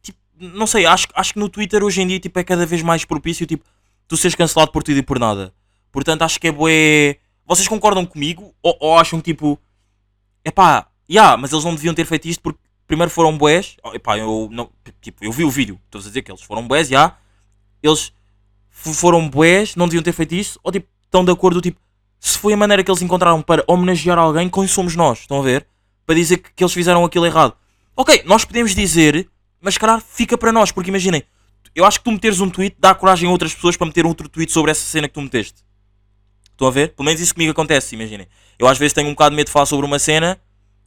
Tipo, 0.00 0.18
não 0.38 0.66
sei, 0.66 0.86
acho, 0.86 1.08
acho 1.14 1.34
que 1.34 1.38
no 1.38 1.48
Twitter 1.48 1.82
hoje 1.84 2.00
em 2.00 2.06
dia 2.06 2.20
tipo, 2.20 2.38
é 2.38 2.44
cada 2.44 2.64
vez 2.64 2.82
mais 2.82 3.04
propício 3.04 3.46
tipo, 3.46 3.64
tu 4.08 4.16
seres 4.16 4.34
cancelado 4.34 4.72
por 4.72 4.82
tudo 4.82 4.98
e 4.98 5.02
por 5.02 5.18
nada. 5.18 5.52
Portanto, 5.92 6.22
acho 6.22 6.40
que 6.40 6.48
é 6.48 6.52
bué. 6.52 7.18
Vocês 7.46 7.68
concordam 7.68 8.04
comigo? 8.04 8.54
Ou, 8.62 8.76
ou 8.80 8.98
acham 8.98 9.20
tipo. 9.20 9.58
Epá, 10.44 10.88
yeah, 11.08 11.36
mas 11.36 11.52
eles 11.52 11.64
não 11.64 11.74
deviam 11.74 11.94
ter 11.94 12.04
feito 12.04 12.26
isto 12.26 12.42
porque 12.42 12.58
primeiro 12.86 13.10
foram 13.10 13.36
bués. 13.36 13.76
Oh, 13.82 13.92
eu, 14.16 14.70
tipo, 15.00 15.24
eu 15.24 15.32
vi 15.32 15.44
o 15.44 15.50
vídeo, 15.50 15.80
estou 15.84 16.00
a 16.00 16.04
dizer 16.04 16.22
que 16.22 16.30
eles 16.30 16.42
foram 16.42 16.66
bués, 16.66 16.88
já. 16.88 17.16
Eles 17.82 18.12
foram 18.70 19.28
bués, 19.28 19.76
não 19.76 19.86
deviam 19.86 20.02
ter 20.02 20.12
feito 20.12 20.34
isso. 20.34 20.58
Ou 20.62 20.72
tipo, 20.72 20.88
estão 21.04 21.24
de 21.24 21.30
acordo, 21.30 21.60
tipo, 21.60 21.80
se 22.18 22.38
foi 22.38 22.54
a 22.54 22.56
maneira 22.56 22.82
que 22.82 22.90
eles 22.90 23.02
encontraram 23.02 23.42
para 23.42 23.64
homenagear 23.66 24.18
alguém, 24.18 24.48
quem 24.48 24.66
somos 24.66 24.96
nós? 24.96 25.20
Estão 25.20 25.40
a 25.40 25.42
ver? 25.42 25.66
Para 26.06 26.14
dizer 26.14 26.38
que, 26.38 26.52
que 26.52 26.64
eles 26.64 26.72
fizeram 26.72 27.04
aquilo 27.04 27.26
errado. 27.26 27.54
Ok, 27.96 28.22
nós 28.26 28.44
podemos 28.44 28.74
dizer, 28.74 29.28
mas 29.60 29.78
calhar 29.78 30.00
fica 30.00 30.36
para 30.36 30.50
nós, 30.50 30.72
porque 30.72 30.90
imaginem, 30.90 31.22
eu 31.74 31.84
acho 31.84 31.98
que 31.98 32.04
tu 32.04 32.12
meteres 32.12 32.40
um 32.40 32.48
tweet 32.48 32.76
dá 32.78 32.94
coragem 32.94 33.28
a 33.28 33.32
outras 33.32 33.54
pessoas 33.54 33.76
para 33.76 33.86
meter 33.86 34.06
outro 34.06 34.28
tweet 34.28 34.50
sobre 34.50 34.70
essa 34.70 34.84
cena 34.84 35.08
que 35.08 35.14
tu 35.14 35.20
meteste. 35.20 35.62
Estão 36.50 36.68
a 36.68 36.70
ver? 36.70 36.94
Pelo 36.94 37.04
menos 37.06 37.20
isso 37.20 37.34
comigo 37.34 37.50
acontece, 37.50 37.94
imaginem. 37.94 38.28
Eu 38.58 38.66
às 38.68 38.78
vezes 38.78 38.92
tenho 38.92 39.08
um 39.08 39.12
bocado 39.12 39.30
de 39.30 39.36
medo 39.36 39.46
de 39.46 39.52
falar 39.52 39.66
sobre 39.66 39.84
uma 39.84 39.98
cena, 39.98 40.40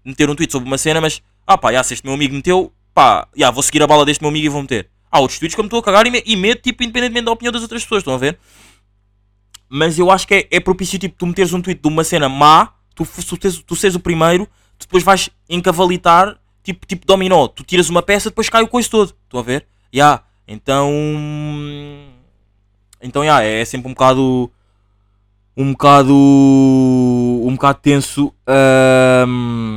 meter 0.03 0.29
um 0.29 0.35
tweet 0.35 0.51
sobre 0.51 0.67
uma 0.67 0.77
cena, 0.77 1.01
mas 1.01 1.21
ah 1.47 1.57
pá, 1.57 1.71
já, 1.71 1.81
se 1.83 1.93
este 1.93 2.05
meu 2.05 2.13
amigo 2.13 2.35
meteu, 2.35 2.73
pá, 2.93 3.27
já, 3.35 3.49
vou 3.49 3.63
seguir 3.63 3.81
a 3.81 3.87
bala 3.87 4.05
deste 4.05 4.21
meu 4.21 4.29
amigo 4.29 4.45
e 4.45 4.49
vou 4.49 4.61
meter. 4.61 4.89
Há 5.09 5.19
outros 5.19 5.39
tweets 5.39 5.55
que 5.55 5.61
eu 5.61 5.63
me 5.63 5.67
estou 5.67 5.79
a 5.79 5.83
cagar 5.83 6.05
e, 6.05 6.11
me, 6.11 6.21
e 6.25 6.35
meto, 6.35 6.61
tipo, 6.61 6.83
independentemente 6.83 7.25
da 7.25 7.31
opinião 7.31 7.51
das 7.51 7.61
outras 7.61 7.81
pessoas, 7.81 8.01
estão 8.01 8.13
a 8.13 8.17
ver? 8.17 8.37
Mas 9.69 9.97
eu 9.97 10.11
acho 10.11 10.27
que 10.27 10.33
é, 10.33 10.47
é 10.51 10.59
propício, 10.59 10.99
tipo, 10.99 11.15
tu 11.17 11.25
meteres 11.25 11.53
um 11.53 11.61
tweet 11.61 11.81
de 11.81 11.87
uma 11.87 12.03
cena 12.03 12.27
má, 12.27 12.73
tu, 12.93 13.07
tu, 13.25 13.37
tens, 13.37 13.59
tu 13.59 13.75
seres 13.75 13.95
o 13.95 13.99
primeiro, 13.99 14.45
tu 14.77 14.85
depois 14.85 15.03
vais 15.03 15.29
encavalitar, 15.49 16.37
tipo, 16.63 16.85
tipo 16.85 17.05
dominó. 17.05 17.47
Tu 17.47 17.63
tiras 17.63 17.89
uma 17.89 18.01
peça, 18.01 18.29
depois 18.29 18.49
cai 18.49 18.61
o 18.63 18.67
coiso 18.67 18.89
todo. 18.89 19.15
Estão 19.23 19.39
a 19.39 19.43
ver? 19.43 19.65
Já. 19.93 20.23
Então. 20.47 20.91
Então, 23.01 23.23
já, 23.23 23.41
é 23.43 23.63
sempre 23.63 23.87
um 23.89 23.93
bocado. 23.93 24.51
Um 25.55 25.71
bocado. 25.71 26.13
Um 26.13 27.53
bocado 27.53 27.79
tenso. 27.81 28.33
ahm, 28.45 29.76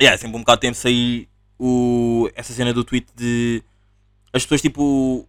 yeah, 0.00 0.16
sempre 0.18 0.36
um 0.36 0.40
bocado 0.40 0.60
tenso 0.60 0.86
aí 0.86 1.28
o, 1.58 2.30
essa 2.34 2.52
cena 2.52 2.72
do 2.72 2.82
tweet 2.82 3.06
de. 3.14 3.62
As 4.32 4.42
pessoas, 4.42 4.62
tipo. 4.62 5.28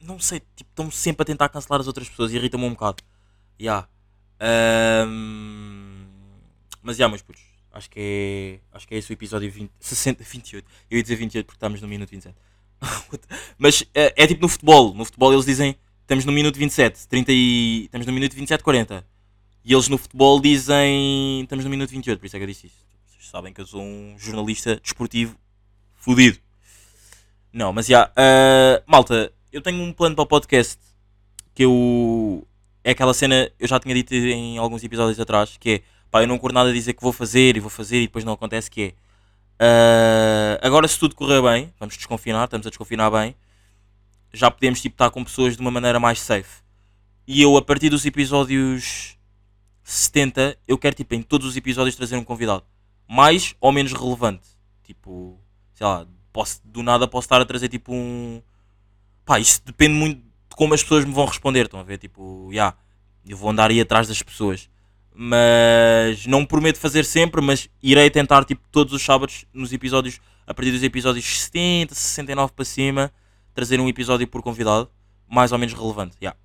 Não 0.00 0.18
sei, 0.18 0.40
tipo, 0.56 0.70
estão 0.70 0.90
sempre 0.90 1.22
a 1.22 1.24
tentar 1.24 1.48
cancelar 1.48 1.80
as 1.80 1.86
outras 1.86 2.08
pessoas 2.08 2.32
e 2.32 2.36
irrita-me 2.36 2.64
um 2.64 2.70
bocado. 2.70 3.02
Yeah. 3.60 3.88
Ahm, 4.40 6.06
mas, 6.82 6.96
já, 6.96 7.08
meus 7.08 7.22
putos. 7.22 7.42
Acho 7.72 7.90
que 7.90 8.00
é. 8.00 8.76
Acho 8.76 8.88
que 8.88 8.94
é 8.94 8.98
esse 8.98 9.12
o 9.12 9.14
episódio 9.14 9.50
20, 9.50 9.70
60, 9.78 10.24
28. 10.24 10.66
Eu 10.90 10.96
ia 10.96 11.02
dizer 11.02 11.16
28 11.16 11.46
porque 11.46 11.56
estamos 11.56 11.80
no 11.80 11.88
minuto 11.88 12.10
27. 12.10 12.34
Mas 13.58 13.84
é, 13.94 14.14
é 14.16 14.26
tipo 14.26 14.42
no 14.42 14.48
futebol. 14.48 14.94
No 14.94 15.04
futebol 15.04 15.32
eles 15.32 15.44
dizem 15.44 15.76
estamos 16.02 16.24
no 16.24 16.32
minuto 16.32 16.56
27, 16.56 17.06
30 17.06 17.32
e. 17.32 17.84
Estamos 17.84 18.06
no 18.06 18.12
minuto 18.12 18.34
27, 18.34 18.64
40. 18.64 19.06
E 19.64 19.72
eles 19.72 19.88
no 19.88 19.98
futebol 19.98 20.40
dizem 20.40 21.42
estamos 21.42 21.64
no 21.64 21.70
minuto 21.70 21.90
28, 21.90 22.18
por 22.18 22.26
isso 22.26 22.36
é 22.36 22.38
que 22.38 22.42
eu 22.42 22.48
disse 22.48 22.66
isso. 22.68 22.87
Sabem 23.30 23.52
que 23.52 23.60
eu 23.60 23.66
sou 23.66 23.82
um 23.82 24.18
jornalista 24.18 24.76
desportivo 24.76 25.36
fodido. 25.94 26.38
Não, 27.52 27.74
mas 27.74 27.86
já. 27.86 28.10
ah, 28.16 28.82
malta, 28.86 29.30
eu 29.52 29.60
tenho 29.60 29.82
um 29.82 29.92
plano 29.92 30.14
para 30.14 30.22
o 30.22 30.26
podcast 30.26 30.78
que 31.54 31.62
eu. 31.62 32.48
É 32.82 32.92
aquela 32.92 33.12
cena, 33.12 33.50
eu 33.58 33.68
já 33.68 33.78
tinha 33.78 33.94
dito 33.94 34.14
em 34.14 34.56
alguns 34.56 34.82
episódios 34.82 35.20
atrás, 35.20 35.58
que 35.60 35.70
é 35.70 35.82
pá, 36.10 36.22
eu 36.22 36.26
não 36.26 36.38
curto 36.38 36.54
nada 36.54 36.70
a 36.70 36.72
dizer 36.72 36.94
que 36.94 37.02
vou 37.02 37.12
fazer 37.12 37.54
e 37.54 37.60
vou 37.60 37.68
fazer 37.68 37.98
e 37.98 38.06
depois 38.06 38.24
não 38.24 38.32
acontece, 38.32 38.70
que 38.70 38.82
é. 38.82 38.94
ah, 39.58 40.66
agora 40.66 40.88
se 40.88 40.98
tudo 40.98 41.14
correr 41.14 41.42
bem, 41.42 41.70
vamos 41.78 41.98
desconfinar, 41.98 42.44
estamos 42.44 42.66
a 42.66 42.70
desconfinar 42.70 43.10
bem, 43.10 43.36
já 44.32 44.50
podemos 44.50 44.80
tipo, 44.80 44.94
estar 44.94 45.10
com 45.10 45.22
pessoas 45.22 45.54
de 45.54 45.60
uma 45.60 45.70
maneira 45.70 46.00
mais 46.00 46.18
safe. 46.18 46.62
E 47.26 47.42
eu, 47.42 47.58
a 47.58 47.62
partir 47.62 47.90
dos 47.90 48.06
episódios 48.06 49.18
70, 49.84 50.56
eu 50.66 50.78
quero 50.78 50.96
tipo, 50.96 51.14
em 51.14 51.22
todos 51.22 51.46
os 51.46 51.58
episódios 51.58 51.94
trazer 51.94 52.16
um 52.16 52.24
convidado. 52.24 52.64
Mais 53.08 53.54
ou 53.60 53.72
menos 53.72 53.92
relevante. 53.92 54.46
Tipo, 54.84 55.38
sei 55.74 55.86
lá, 55.86 56.06
posso, 56.32 56.60
do 56.64 56.82
nada 56.82 57.08
posso 57.08 57.24
estar 57.24 57.40
a 57.40 57.44
trazer 57.44 57.68
tipo 57.68 57.92
um. 57.92 58.42
Pá, 59.24 59.38
isso 59.38 59.62
depende 59.64 59.94
muito 59.94 60.18
de 60.20 60.56
como 60.56 60.74
as 60.74 60.82
pessoas 60.82 61.04
me 61.04 61.12
vão 61.12 61.24
responder. 61.24 61.64
Estão 61.64 61.80
a 61.80 61.82
ver? 61.82 61.98
Tipo, 61.98 62.50
já, 62.52 62.74
eu 63.26 63.36
vou 63.36 63.50
andar 63.50 63.70
aí 63.70 63.80
atrás 63.80 64.06
das 64.08 64.22
pessoas. 64.22 64.68
Mas 65.14 66.26
não 66.26 66.44
prometo 66.44 66.78
fazer 66.78 67.04
sempre, 67.04 67.40
mas 67.40 67.68
irei 67.82 68.08
tentar 68.08 68.44
tipo 68.44 68.62
todos 68.70 68.92
os 68.92 69.02
sábados 69.02 69.46
nos 69.52 69.72
episódios, 69.72 70.20
a 70.46 70.54
partir 70.54 70.70
dos 70.70 70.82
episódios 70.82 71.24
70, 71.40 71.94
69 71.94 72.52
para 72.52 72.64
cima, 72.64 73.12
trazer 73.52 73.80
um 73.80 73.88
episódio 73.88 74.28
por 74.28 74.42
convidado, 74.42 74.88
mais 75.28 75.50
ou 75.50 75.58
menos 75.58 75.74
relevante. 75.74 76.16
já. 76.20 76.36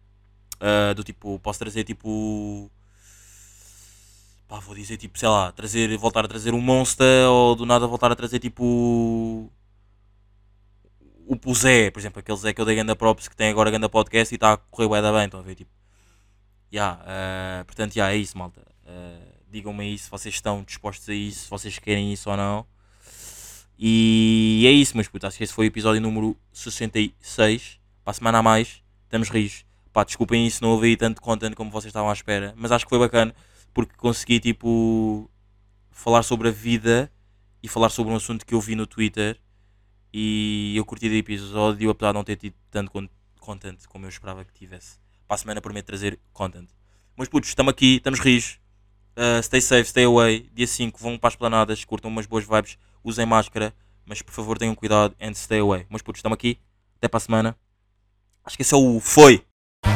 Ah, 0.63 0.93
do 0.93 1.03
tipo, 1.03 1.37
posso 1.39 1.59
trazer 1.59 1.83
tipo. 1.83 2.71
Pá, 4.53 4.59
vou 4.59 4.75
dizer 4.75 4.97
tipo, 4.97 5.17
sei 5.17 5.27
lá, 5.27 5.51
trazer, 5.51 5.97
voltar 5.97 6.23
a 6.25 6.27
trazer 6.27 6.53
um 6.53 6.61
Monster 6.61 7.27
ou 7.27 7.55
do 7.55 7.65
nada 7.65 7.87
voltar 7.87 8.11
a 8.11 8.15
trazer 8.15 8.37
tipo. 8.37 9.51
O 11.25 11.35
Puzé, 11.35 11.89
por 11.89 11.99
exemplo, 11.99 12.19
aquele 12.19 12.37
Zé 12.37 12.53
que 12.53 12.61
eu 12.61 12.65
dei 12.65 12.75
ganda 12.75 12.95
props 12.95 13.27
que 13.27 13.35
tem 13.35 13.49
agora 13.49 13.71
ganda 13.71 13.89
podcast 13.89 14.31
e 14.31 14.35
está 14.35 14.53
a 14.53 14.57
correr 14.57 15.01
da 15.01 15.11
bem, 15.11 15.25
estão 15.25 15.39
a 15.39 15.43
ver? 15.43 15.55
Tipo, 15.55 15.71
Ya, 16.71 16.99
ah, 17.01 17.63
portanto, 17.65 17.95
ya, 17.95 18.13
é 18.13 18.17
isso, 18.17 18.37
malta. 18.37 18.61
Ah, 18.85 19.17
Digam-me 19.49 19.85
aí 19.85 19.97
se 19.97 20.07
vocês 20.11 20.35
estão 20.35 20.61
dispostos 20.63 21.09
a 21.09 21.15
isso, 21.15 21.45
se 21.45 21.49
vocês 21.49 21.79
querem 21.79 22.13
isso 22.13 22.29
ou 22.29 22.37
não. 22.37 22.63
E 23.79 24.65
é 24.67 24.71
isso, 24.71 24.95
meus 24.95 25.07
putos. 25.07 25.29
Acho 25.29 25.37
que 25.39 25.45
esse 25.45 25.53
foi 25.53 25.65
o 25.65 25.69
episódio 25.69 25.99
número 25.99 26.37
66. 26.53 27.79
Para 28.03 28.11
a 28.11 28.13
semana 28.13 28.37
a 28.37 28.43
mais, 28.43 28.83
estamos 29.05 29.29
rios. 29.29 29.65
Pá, 29.91 30.03
desculpem 30.03 30.45
isso, 30.45 30.63
não 30.63 30.79
aí 30.79 30.95
tanto 30.95 31.21
content 31.21 31.55
como 31.55 31.71
vocês 31.71 31.89
estavam 31.89 32.11
à 32.11 32.13
espera. 32.13 32.53
Mas 32.55 32.71
acho 32.71 32.85
que 32.85 32.89
foi 32.89 32.99
bacana 32.99 33.33
porque 33.73 33.95
consegui, 33.95 34.39
tipo, 34.39 35.29
falar 35.91 36.23
sobre 36.23 36.49
a 36.49 36.51
vida 36.51 37.11
e 37.61 37.67
falar 37.67 37.89
sobre 37.89 38.13
um 38.13 38.15
assunto 38.15 38.45
que 38.45 38.53
eu 38.53 38.61
vi 38.61 38.75
no 38.75 38.85
Twitter. 38.85 39.39
E 40.13 40.73
eu 40.75 40.85
curti 40.85 41.09
do 41.09 41.15
episódio, 41.15 41.89
apesar 41.89 42.11
de 42.11 42.17
não 42.17 42.23
ter 42.23 42.35
tido 42.35 42.53
tanto 42.69 42.91
con- 42.91 43.09
content 43.39 43.79
como 43.87 44.05
eu 44.05 44.09
esperava 44.09 44.45
que 44.45 44.53
tivesse. 44.53 44.99
Para 45.27 45.35
a 45.35 45.37
semana 45.37 45.61
prometo 45.61 45.85
trazer 45.87 46.19
content. 46.31 46.69
Mas 47.15 47.27
putos, 47.27 47.49
estamos 47.49 47.71
aqui, 47.71 47.95
estamos 47.95 48.19
rios. 48.19 48.59
Uh, 49.17 49.41
stay 49.41 49.61
safe, 49.61 49.85
stay 49.89 50.03
away. 50.05 50.49
Dia 50.53 50.67
5 50.67 50.99
vão 50.99 51.17
para 51.17 51.29
as 51.29 51.35
planadas, 51.35 51.83
curtam 51.83 52.11
umas 52.11 52.25
boas 52.25 52.45
vibes, 52.45 52.77
usem 53.03 53.25
máscara, 53.25 53.73
mas 54.05 54.21
por 54.21 54.33
favor 54.33 54.57
tenham 54.57 54.75
cuidado 54.75 55.15
and 55.19 55.33
stay 55.33 55.59
away. 55.59 55.85
Mas 55.89 56.01
putos, 56.01 56.19
estamos 56.19 56.35
aqui. 56.35 56.59
Até 56.97 57.07
para 57.07 57.17
a 57.17 57.21
semana. 57.21 57.57
Acho 58.45 58.55
que 58.55 58.61
esse 58.61 58.73
é 58.73 58.77
o 58.77 58.99
Foi. 58.99 59.43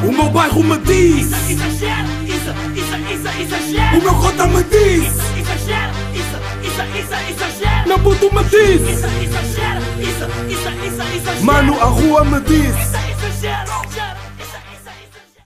O 0.08 0.12
meu 0.12 0.30
bairro 0.30 0.64
me 0.64 0.78
diz, 0.80 1.30
O 3.40 4.02
meu 4.02 4.16
cota 4.16 4.48
me 4.48 4.64
diz. 4.64 5.04
Isso, 5.04 5.22
exagera. 5.40 5.94
Meu 7.86 8.00
puto 8.00 8.34
me 8.34 8.44
exagera. 8.44 9.82
Mano, 11.42 11.80
a 11.80 11.86
rua 11.86 12.26
me 12.26 12.42
disse 12.42 12.98
Isso, 12.98 13.77